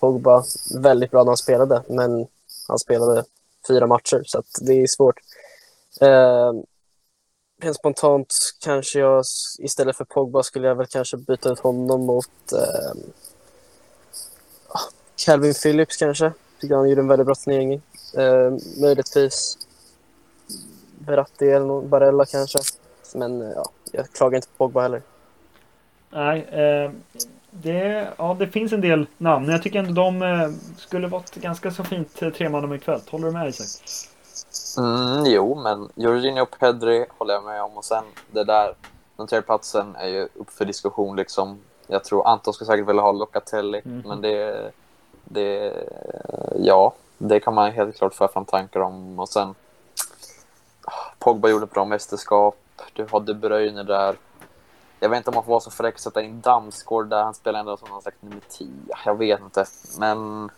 [0.07, 0.45] Pogba,
[0.75, 2.27] väldigt bra när han spelade, men
[2.69, 3.25] han spelade
[3.69, 5.17] fyra matcher, så att det är svårt.
[6.01, 6.53] Eh,
[7.63, 9.25] rent spontant kanske jag
[9.59, 13.01] istället för Pogba skulle jag väl kanske byta ut honom mot eh,
[15.25, 16.33] Calvin Phillips kanske.
[16.61, 17.73] Tycker han gjorde en väldigt bra turnering.
[18.17, 19.59] Eh, möjligtvis
[21.07, 22.59] Verratti eller någon- Barella kanske.
[23.15, 25.03] Men eh, ja, jag klagar inte på Pogba heller.
[26.11, 26.91] Nej, eh,
[27.55, 29.49] det, ja, det finns en del namn.
[29.49, 33.09] Jag tycker ändå de eh, skulle vara ett ganska så fint eh, tremannamittfält.
[33.09, 33.83] Håller du med Isak?
[34.79, 37.77] Mm, jo, men Jorginho Pedri håller jag med om.
[37.77, 38.75] Och sen det där,
[39.17, 41.59] den tredje platsen är ju upp för diskussion liksom.
[41.87, 44.03] Jag tror Anton skulle säkert vilja ha Locatelli, Mhm.
[44.07, 44.71] men det,
[45.25, 45.73] det,
[46.59, 49.19] ja, det kan man helt klart föra fram tankar om.
[49.21, 49.55] Och sen,
[51.19, 52.57] Pogba gjorde ett bra mästerskap.
[52.93, 54.17] Du har De Bruyne där.
[55.03, 57.23] Jag vet inte om man får vara så fräck att sätta in Damsgaard där.
[57.23, 58.69] Han spelar ändå som någon slags nummer 10.
[59.05, 59.65] Jag vet inte.
[59.99, 60.51] Men,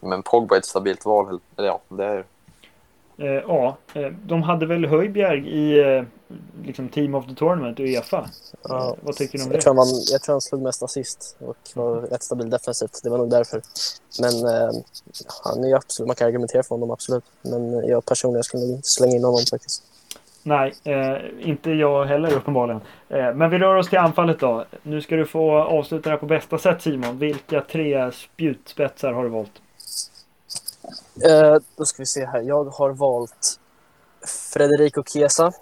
[0.00, 1.40] men Pogba är ett stabilt val.
[1.56, 2.24] Eller ja, det är
[3.18, 6.02] Eh, ja, eh, de hade väl Höjbjerg i eh,
[6.64, 8.30] liksom Team of the Tournament, Uefa.
[8.62, 8.88] Ja.
[8.90, 9.62] Eh, vad tycker ni om Jag det?
[9.62, 13.00] tror, han, vann- jag tror han slog mest assist och var rätt stabil defensivt.
[13.02, 13.62] Det var nog därför.
[14.20, 14.70] Men eh,
[15.44, 17.24] han är ju absolut, man kan argumentera för honom, absolut.
[17.42, 19.82] Men jag personligen skulle nog inte slänga in honom faktiskt.
[20.46, 22.80] Nej, eh, inte jag heller uppenbarligen.
[23.08, 24.64] Eh, men vi rör oss till anfallet då.
[24.82, 27.18] Nu ska du få avsluta det här på bästa sätt Simon.
[27.18, 29.62] Vilka tre spjutspetsar har du valt?
[31.24, 32.42] Eh, då ska vi se här.
[32.42, 33.60] Jag har valt
[34.52, 35.52] Frederico Chiesa.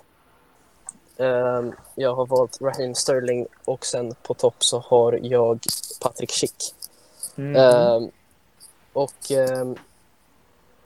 [1.17, 1.63] Eh,
[1.95, 5.61] jag har valt Raheem Sterling och sen på topp så har jag
[6.03, 6.75] Patrick Schick.
[7.37, 7.57] Mm.
[7.57, 8.09] Eh,
[8.93, 9.75] och eh,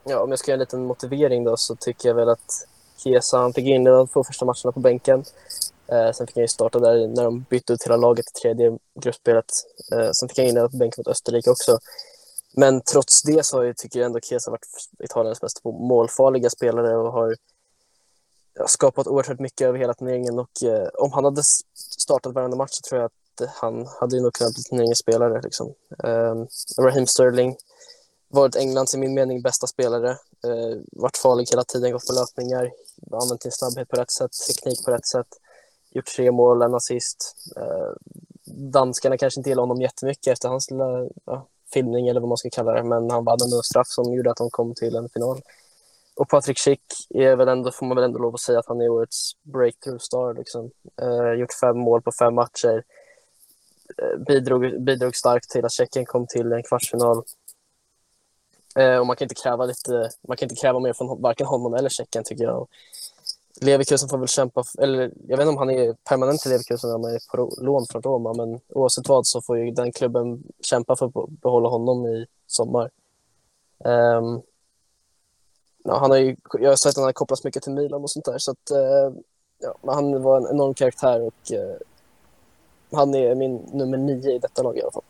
[0.04, 2.66] ja, om jag ska göra en liten motivering då så tycker jag väl att
[3.02, 5.24] Chiesa, han fick in de två första matcherna på bänken.
[5.86, 8.78] Eh, sen fick han ju starta där när de bytte ut hela laget i tredje
[9.00, 9.52] gruppspelet.
[9.92, 11.78] Eh, sen fick han in på bänken mot Österrike också.
[12.56, 14.66] Men trots det så jag tycker jag ändå Chiesa varit
[15.04, 17.36] Italiens mest målfarliga spelare och har
[18.66, 20.38] skapat oerhört mycket över hela turneringen.
[20.38, 21.42] Och eh, om han hade
[21.98, 25.40] startat varenda match så tror jag att han hade nog kunnat bli turneringens spelare.
[25.42, 25.74] Liksom.
[26.04, 26.34] Eh,
[26.78, 27.56] Raheem Sterling
[28.28, 30.10] varit Englands, i min mening, bästa spelare.
[30.44, 32.70] Eh, varit farlig hela tiden, gått på löpningar,
[33.12, 35.26] använt sin snabbhet på rätt sätt, teknik på rätt sätt.
[35.90, 37.34] Gjort tre mål, en assist.
[37.56, 37.92] Eh,
[38.44, 42.50] danskarna kanske inte gillar honom jättemycket efter hans lilla ja, filmning eller vad man ska
[42.50, 45.08] kalla det, men han vann ändå en straff som gjorde att de kom till en
[45.08, 45.40] final.
[46.18, 48.80] Och Patrik Schick är väl ändå, får man väl ändå lov att säga att han
[48.80, 50.34] är årets breakthrough star.
[50.34, 50.70] Liksom.
[51.02, 52.84] Eh, gjort fem mål på fem matcher.
[54.02, 57.22] Eh, bidrog, bidrog starkt till att Tjeckien kom till en kvartsfinal.
[58.78, 61.74] Eh, och man kan inte kräva lite, man kan inte kräva mer från varken honom
[61.74, 62.68] eller Tjeckien tycker jag.
[63.60, 66.96] Leverkusen får väl kämpa, eller jag vet inte om han är permanent i Leverkusen eller
[66.98, 70.42] om han är på lån från Roma, men oavsett vad så får ju den klubben
[70.62, 72.90] kämpa för att behålla honom i sommar.
[73.84, 74.42] Um,
[75.84, 78.10] ja, han har ju, jag har sett att han har kopplats mycket till Milan och
[78.10, 79.18] sånt där, så att, uh,
[79.58, 81.76] ja, han var en enorm karaktär och uh,
[82.92, 85.02] han är min nummer nio i detta lag i alla fall.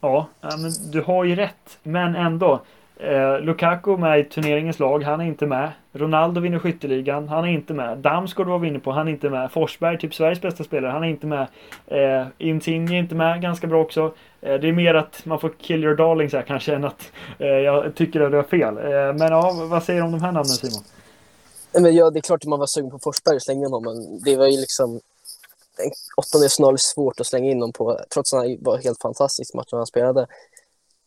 [0.00, 2.60] Ja, men du har ju rätt, men ändå.
[3.00, 5.70] Eh, Lukaku med i turneringens lag, han är inte med.
[5.92, 7.98] Ronaldo vinner skytteligan, han är inte med.
[7.98, 9.52] Damsgaard var vi inne på, han är inte med.
[9.52, 11.46] Forsberg, typ Sveriges bästa spelare, han är inte med.
[11.86, 14.14] Eh, Insigne är inte med, ganska bra också.
[14.40, 17.46] Eh, det är mer att man får kill your darlings här kanske än att eh,
[17.46, 18.76] jag tycker att du har fel.
[18.76, 20.84] Eh, men ja, vad säger du om de här namnen Simon?
[21.72, 24.20] Men ja, det är klart att man var sugen på Forsberg och slänga honom, men
[24.24, 25.00] det var ju liksom
[25.78, 29.54] en åttondelsfinal är svårt att slänga in honom på, trots att han var helt fantastisk
[29.54, 30.26] matchen han spelade.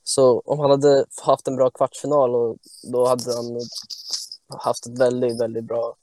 [0.03, 2.57] Så om han hade haft en bra kvartsfinal och
[2.91, 3.59] då hade han
[4.59, 5.95] haft ett väldigt, väldigt bra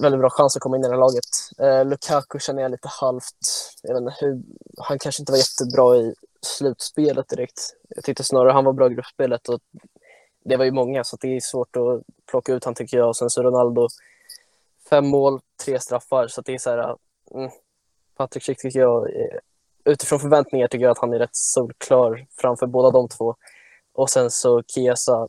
[0.00, 1.24] väldigt bra chans att komma in i det här laget.
[1.58, 3.36] Eh, Lukaku känner jag lite halvt.
[3.82, 4.42] Jag vet inte hur,
[4.78, 7.76] han kanske inte var jättebra i slutspelet direkt.
[7.88, 9.60] Jag tyckte snarare han var bra i gruppspelet och
[10.44, 13.08] det var ju många så det är svårt att plocka ut han tycker jag.
[13.08, 13.88] Och sen så Ronaldo,
[14.90, 16.96] fem mål, tre straffar så det är så här.
[17.34, 17.50] Mm,
[18.16, 19.08] Patrik Schick tycker jag
[19.86, 23.34] utifrån förväntningar tycker jag att han är rätt solklar framför båda de två.
[23.92, 25.28] Och sen så Chiesa,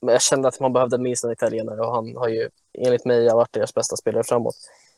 [0.00, 3.28] men jag kände att man behövde minst en italienare och han har ju enligt mig
[3.28, 4.56] varit deras bästa spelare framåt.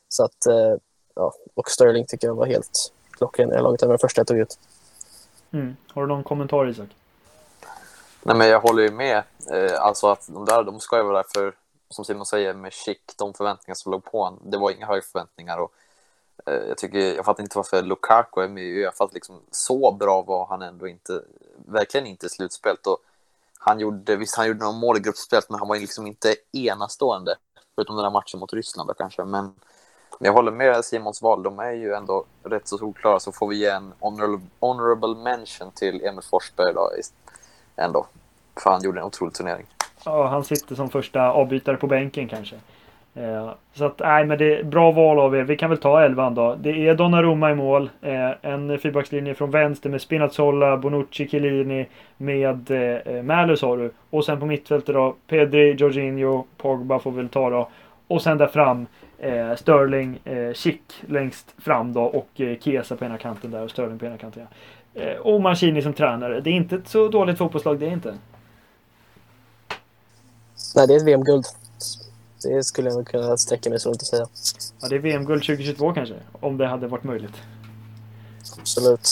[0.08, 0.74] Så att, eh,
[1.14, 4.20] ja, och Sterling tycker jag var helt klockren i det laget, det var den första
[4.20, 4.58] jag tog ut.
[5.52, 5.76] Mm.
[5.88, 6.88] Har du någon kommentar Isak?
[8.22, 9.22] Nej men jag håller ju med.
[9.52, 11.54] Eh, alltså att de där, de ska ju vara där för,
[11.90, 14.40] som Simon säger, med chic, de förväntningar som låg på honom.
[14.44, 15.85] Det var inga höga förväntningar och Eh,
[16.46, 19.08] Eh, jag, tycker, jag fattar inte varför Lukaku är med i Uefa.
[19.12, 21.22] Liksom, så bra var han ändå inte,
[21.66, 22.86] verkligen inte i slutspelet.
[22.86, 22.98] Och
[23.58, 27.36] han gjorde, visst, han gjorde några mål i gruppspelet, men han var liksom inte enastående.
[27.74, 29.24] Förutom den där matchen mot Ryssland då, kanske.
[29.24, 29.44] Men,
[30.18, 31.42] men jag håller med Simons val.
[31.42, 33.20] De är ju ändå rätt så solklara.
[33.20, 36.90] Så får vi ge en honorable, honorable mention till Emil Forsberg idag,
[37.76, 38.06] ändå.
[38.60, 39.66] För han gjorde en otrolig turnering.
[40.04, 42.60] Ja, han sitter som första avbytare på bänken kanske.
[43.16, 45.42] Eh, så att, nej men det är bra val av er.
[45.42, 46.56] Vi kan väl ta elvan då.
[46.60, 47.90] Det är Donnarumma i mål.
[48.02, 51.86] Eh, en fyrbackslinje från vänster med Spinazzola, Bonucci, Chiellini
[52.16, 53.90] med eh, eh Mälus har du.
[54.10, 57.68] Och sen på mittfältet då Pedri, Jorginho, Pogba får vi väl ta då.
[58.08, 58.86] Och sen där fram
[59.18, 63.70] eh, Sterling, eh, Schick längst fram då och eh, Chiesa på ena kanten där och
[63.70, 64.46] Sterling på ena kanten.
[64.94, 65.02] Ja.
[65.02, 66.40] Eh, och Mancini som tränare.
[66.40, 68.18] Det är inte ett så dåligt fotbollslag det är inte.
[70.76, 71.44] Nej, det är ett VM-guld.
[72.42, 74.26] Det skulle jag kunna sträcka mig så långt att säga.
[74.80, 77.36] Ja, det är VM-guld 2022 kanske, om det hade varit möjligt.
[78.58, 79.08] Absolut.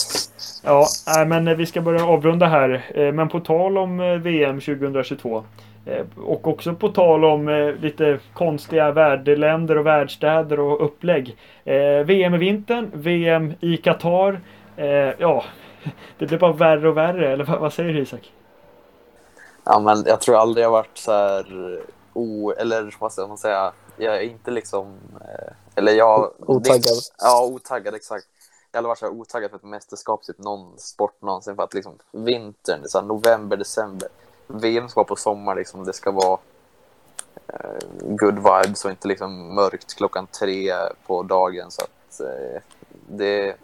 [0.63, 0.87] Ja,
[1.27, 2.85] men vi ska börja avrunda här.
[2.95, 5.43] Eh, men på tal om eh, VM 2022
[5.85, 11.37] eh, och också på tal om lite konstiga värdländer och världsstäder och upplägg.
[12.05, 14.41] VM i vintern, VM i Qatar.
[15.17, 15.43] Ja,
[16.17, 18.31] det blir bara värre och värre, eller vad säger du Isak?
[19.63, 21.45] Ja, men jag tror aldrig jag varit så här
[22.15, 22.51] o...
[22.51, 23.73] Eller vad ska man säga?
[23.97, 24.97] Jag är inte liksom...
[25.21, 26.31] Eh, eller jag...
[26.39, 26.97] Otaggad.
[27.17, 28.27] ja, otaggad, exakt.
[28.71, 31.55] Jag har aldrig varit så här otaggad för ett mästerskap, typ någon sport någonsin.
[31.55, 34.09] För att liksom vintern, så här, november, december.
[34.47, 35.83] VM ska vara på sommar, liksom.
[35.85, 36.39] Det ska vara...
[37.47, 40.73] eh, good vibes och inte liksom mörkt klockan tre
[41.07, 41.71] på dagen.
[41.71, 42.61] Så att eh,
[43.07, 43.55] det...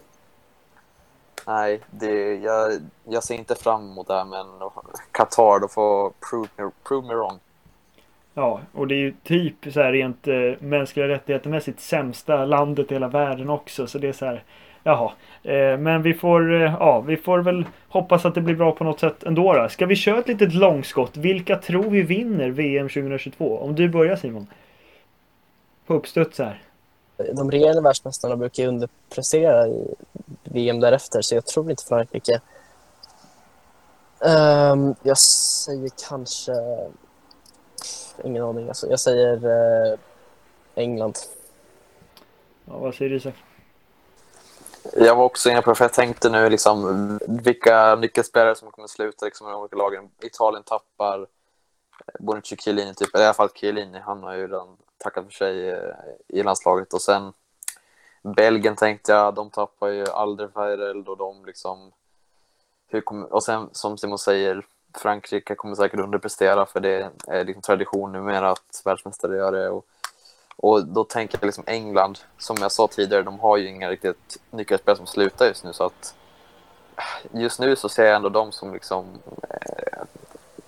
[1.48, 2.74] Nej, det, jag,
[3.04, 4.46] jag ser inte fram emot det här, men
[5.12, 7.40] Qatar, då får prove me, prove me wrong.
[8.34, 12.94] Ja, och det är ju typ så här rent eh, mänskliga rättigheter-mässigt sämsta landet i
[12.94, 13.88] hela världen också.
[13.88, 14.44] Så det är så här,
[14.84, 15.12] jaha.
[15.44, 18.84] Eh, men vi får, eh, ja, vi får väl hoppas att det blir bra på
[18.84, 19.54] något sätt ändå.
[19.54, 19.70] Då.
[19.70, 21.18] Ska vi köra ett litet långskott?
[21.18, 23.58] Vilka tror vi vinner VM 2022?
[23.58, 24.48] Om du börjar Simon.
[25.88, 26.62] På uppstuds här.
[27.34, 29.96] De regerande världsmästarna brukar ju underprestera i
[30.44, 32.42] VM därefter, så jag tror inte Frankrike.
[34.20, 36.52] Um, jag säger kanske
[38.24, 38.68] ingen aning.
[38.68, 40.00] Alltså, jag säger eh,
[40.76, 41.18] England.
[42.66, 43.36] Ja, vad säger du Isak?
[44.94, 48.88] Jag var också inne på det, för jag tänkte nu liksom vilka nyckelspelare som kommer
[48.88, 50.10] sluta liksom, i de olika lagen.
[50.22, 51.26] Italien tappar eh,
[52.20, 54.00] Bonucci Chiellini, typ, eller i alla fall Chiellini.
[54.00, 55.96] Han har ju redan tackat för sig eh,
[56.28, 56.94] i landslaget.
[56.94, 57.34] Och sen
[58.24, 61.92] Belgien tänkte jag, de tappar ju Alderweireld och de liksom...
[62.88, 67.62] Hur kom, och sen som Simon säger, Frankrike kommer säkert underprestera för det är liksom
[67.62, 69.70] tradition numera att världsmästare gör det.
[69.70, 69.86] Och,
[70.56, 74.38] och då tänker jag liksom England, som jag sa tidigare, de har ju inga riktigt
[74.52, 76.16] nyckelspelare som slutar just nu så att
[77.32, 79.06] just nu så ser jag ändå dem som liksom
[79.50, 80.04] eh,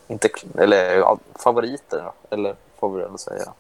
[0.08, 3.54] inte, eller ja, favoriter eller får vi väl säga.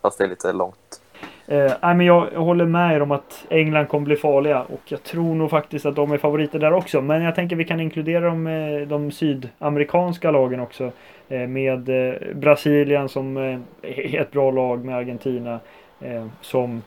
[0.00, 1.00] Fast det är lite långt
[1.48, 5.34] Eh, men jag håller med er om att England kommer bli farliga och jag tror
[5.34, 7.00] nog faktiskt att de är favoriter där också.
[7.00, 10.90] Men jag tänker att vi kan inkludera de, eh, de sydamerikanska lagen också.
[11.28, 15.60] Eh, med eh, Brasilien som eh, är ett bra lag med Argentina.
[16.00, 16.82] Eh, som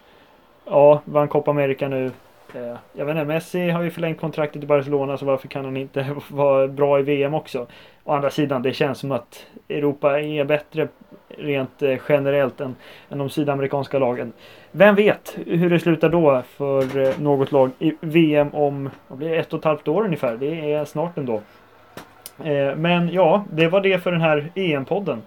[0.65, 2.11] ja, vann Copa America nu.
[2.55, 5.77] Eh, jag vet inte, Messi har ju förlängt kontraktet i Barcelona så varför kan han
[5.77, 7.67] inte vara bra i VM också?
[8.03, 10.88] Å andra sidan, det känns som att Europa är bättre
[11.27, 12.76] rent eh, generellt än,
[13.09, 14.34] än de sydamerikanska lagen.
[14.71, 19.30] Vem vet hur det slutar då för eh, något lag i VM om vad blir
[19.30, 20.38] det, ett och ett halvt år ungefär.
[20.38, 21.41] Det är snart ändå.
[22.76, 25.21] Men ja, det var det för den här EM-podden.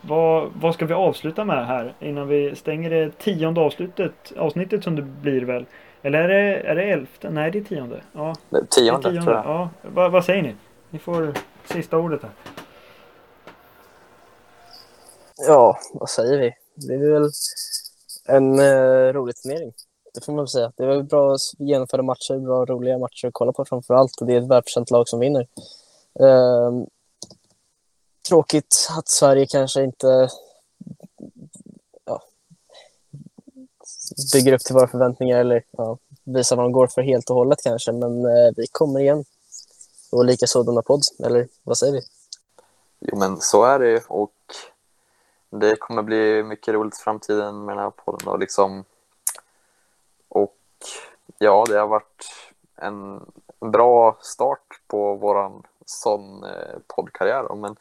[0.00, 4.96] Vad, vad ska vi avsluta med här innan vi stänger det tionde avslutet, avsnittet som
[4.96, 5.66] det blir väl?
[6.06, 7.30] Eller är det, är det elfte?
[7.30, 8.02] Nej, det är tionde.
[8.12, 9.22] Ja, tionde, tionde.
[9.22, 9.44] tror jag.
[9.44, 10.54] Ja, vad, vad säger ni?
[10.90, 11.34] Ni får
[11.72, 12.30] sista ordet här.
[15.36, 16.54] Ja, vad säger vi?
[16.74, 17.30] Det är väl
[18.28, 19.72] en eh, rolig turnering.
[20.14, 20.72] Det får man väl säga.
[20.76, 24.20] Det är väl bra genomförda matcher, bra roliga matcher att kolla på framför allt.
[24.20, 25.46] Och det är ett välförtjänt lag som vinner.
[26.20, 26.72] Eh,
[28.28, 30.28] tråkigt att Sverige kanske inte
[34.32, 37.62] bygger upp till våra förväntningar eller ja, visar vad de går för helt och hållet
[37.62, 37.92] kanske.
[37.92, 39.24] Men eh, vi kommer igen.
[40.12, 42.00] Och likaså denna podd, eller vad säger vi?
[43.00, 44.04] Jo, men så är det.
[44.08, 44.32] Och
[45.50, 48.20] det kommer bli mycket roligt i framtiden med den här podden.
[48.24, 48.84] Då, liksom.
[50.28, 50.56] Och
[51.38, 52.26] ja, det har varit
[52.76, 53.20] en
[53.60, 57.54] bra start på våran sån eh, poddkarriär.
[57.54, 57.76] Men,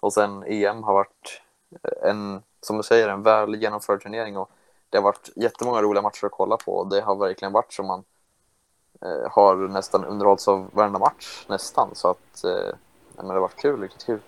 [0.00, 1.42] och sen EM har varit
[2.02, 4.50] en, som du säger, en väl genomförd turnering och
[4.90, 7.86] det har varit jättemånga roliga matcher att kolla på och det har verkligen varit som
[7.86, 8.04] man
[9.02, 11.90] eh, har nästan underhållits av varenda match, nästan.
[11.94, 12.74] Så att eh,
[13.16, 14.20] men det har varit kul, riktigt kul.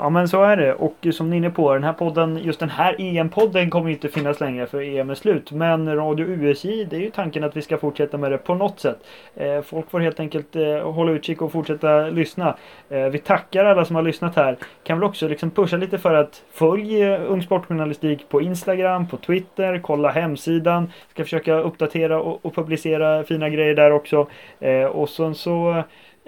[0.00, 2.60] Ja men så är det och som ni är inne på den här podden, just
[2.60, 5.52] den här EM-podden kommer ju inte finnas längre för EM är slut.
[5.52, 8.80] Men Radio USJ, det är ju tanken att vi ska fortsätta med det på något
[8.80, 8.98] sätt.
[9.34, 12.56] Eh, folk får helt enkelt eh, hålla utkik och fortsätta lyssna.
[12.88, 14.56] Eh, vi tackar alla som har lyssnat här.
[14.84, 19.16] Kan väl också liksom pusha lite för att följ eh, Ung Sportjournalistik på Instagram, på
[19.16, 20.92] Twitter, kolla hemsidan.
[21.10, 24.26] Ska försöka uppdatera och, och publicera fina grejer där också.
[24.60, 25.82] Eh, och sen så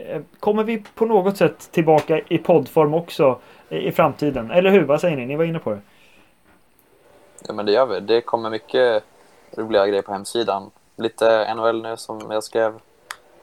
[0.06, 4.50] Eh, kommer vi på något sätt tillbaka i poddform också i framtiden.
[4.50, 4.84] Eller hur?
[4.84, 5.26] Vad säger ni?
[5.26, 5.80] Ni var inne på det.
[7.46, 8.00] Ja, men det gör vi.
[8.00, 9.04] Det kommer mycket
[9.56, 10.70] roliga grejer på hemsidan.
[10.96, 12.74] Lite NHL nu som jag skrev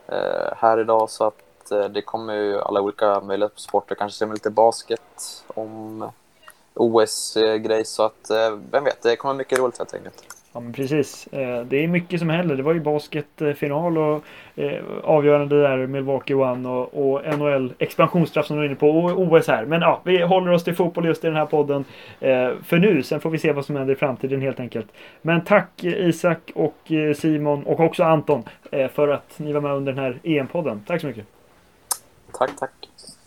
[0.07, 3.95] eh, här idag så att eh, det kommer ju alla olika möjliga sporter.
[3.95, 6.09] Kanske ser lite basket om
[6.73, 10.36] OS-grej så att eh, vem vet, det kommer mycket roligt helt enkelt.
[10.57, 11.27] Ja men precis.
[11.27, 12.55] Eh, det är mycket som händer.
[12.55, 14.23] Det var ju basketfinal och
[14.55, 19.21] eh, avgörande där Milwaukee One och, och NHL expansionsstraff som du är inne på och
[19.21, 19.65] OS här.
[19.65, 21.85] Men ja, vi håller oss till fotboll just i den här podden
[22.19, 23.03] eh, för nu.
[23.03, 24.87] Sen får vi se vad som händer i framtiden helt enkelt.
[25.21, 28.43] Men tack Isak och Simon och också Anton
[28.93, 30.79] för att ni var med under den här EM-podden.
[30.87, 31.25] Tack så mycket.
[32.39, 32.71] Tack, tack.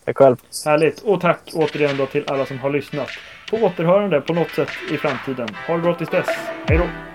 [0.05, 0.37] Tack själv.
[0.65, 1.01] Härligt.
[1.01, 3.09] Och tack återigen då till alla som har lyssnat.
[3.51, 5.47] På återhörande på något sätt i framtiden.
[5.67, 6.27] Ha det gott tills dess.
[6.67, 7.10] Hej då!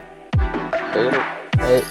[0.97, 1.63] Hej då.
[1.63, 1.83] Hej.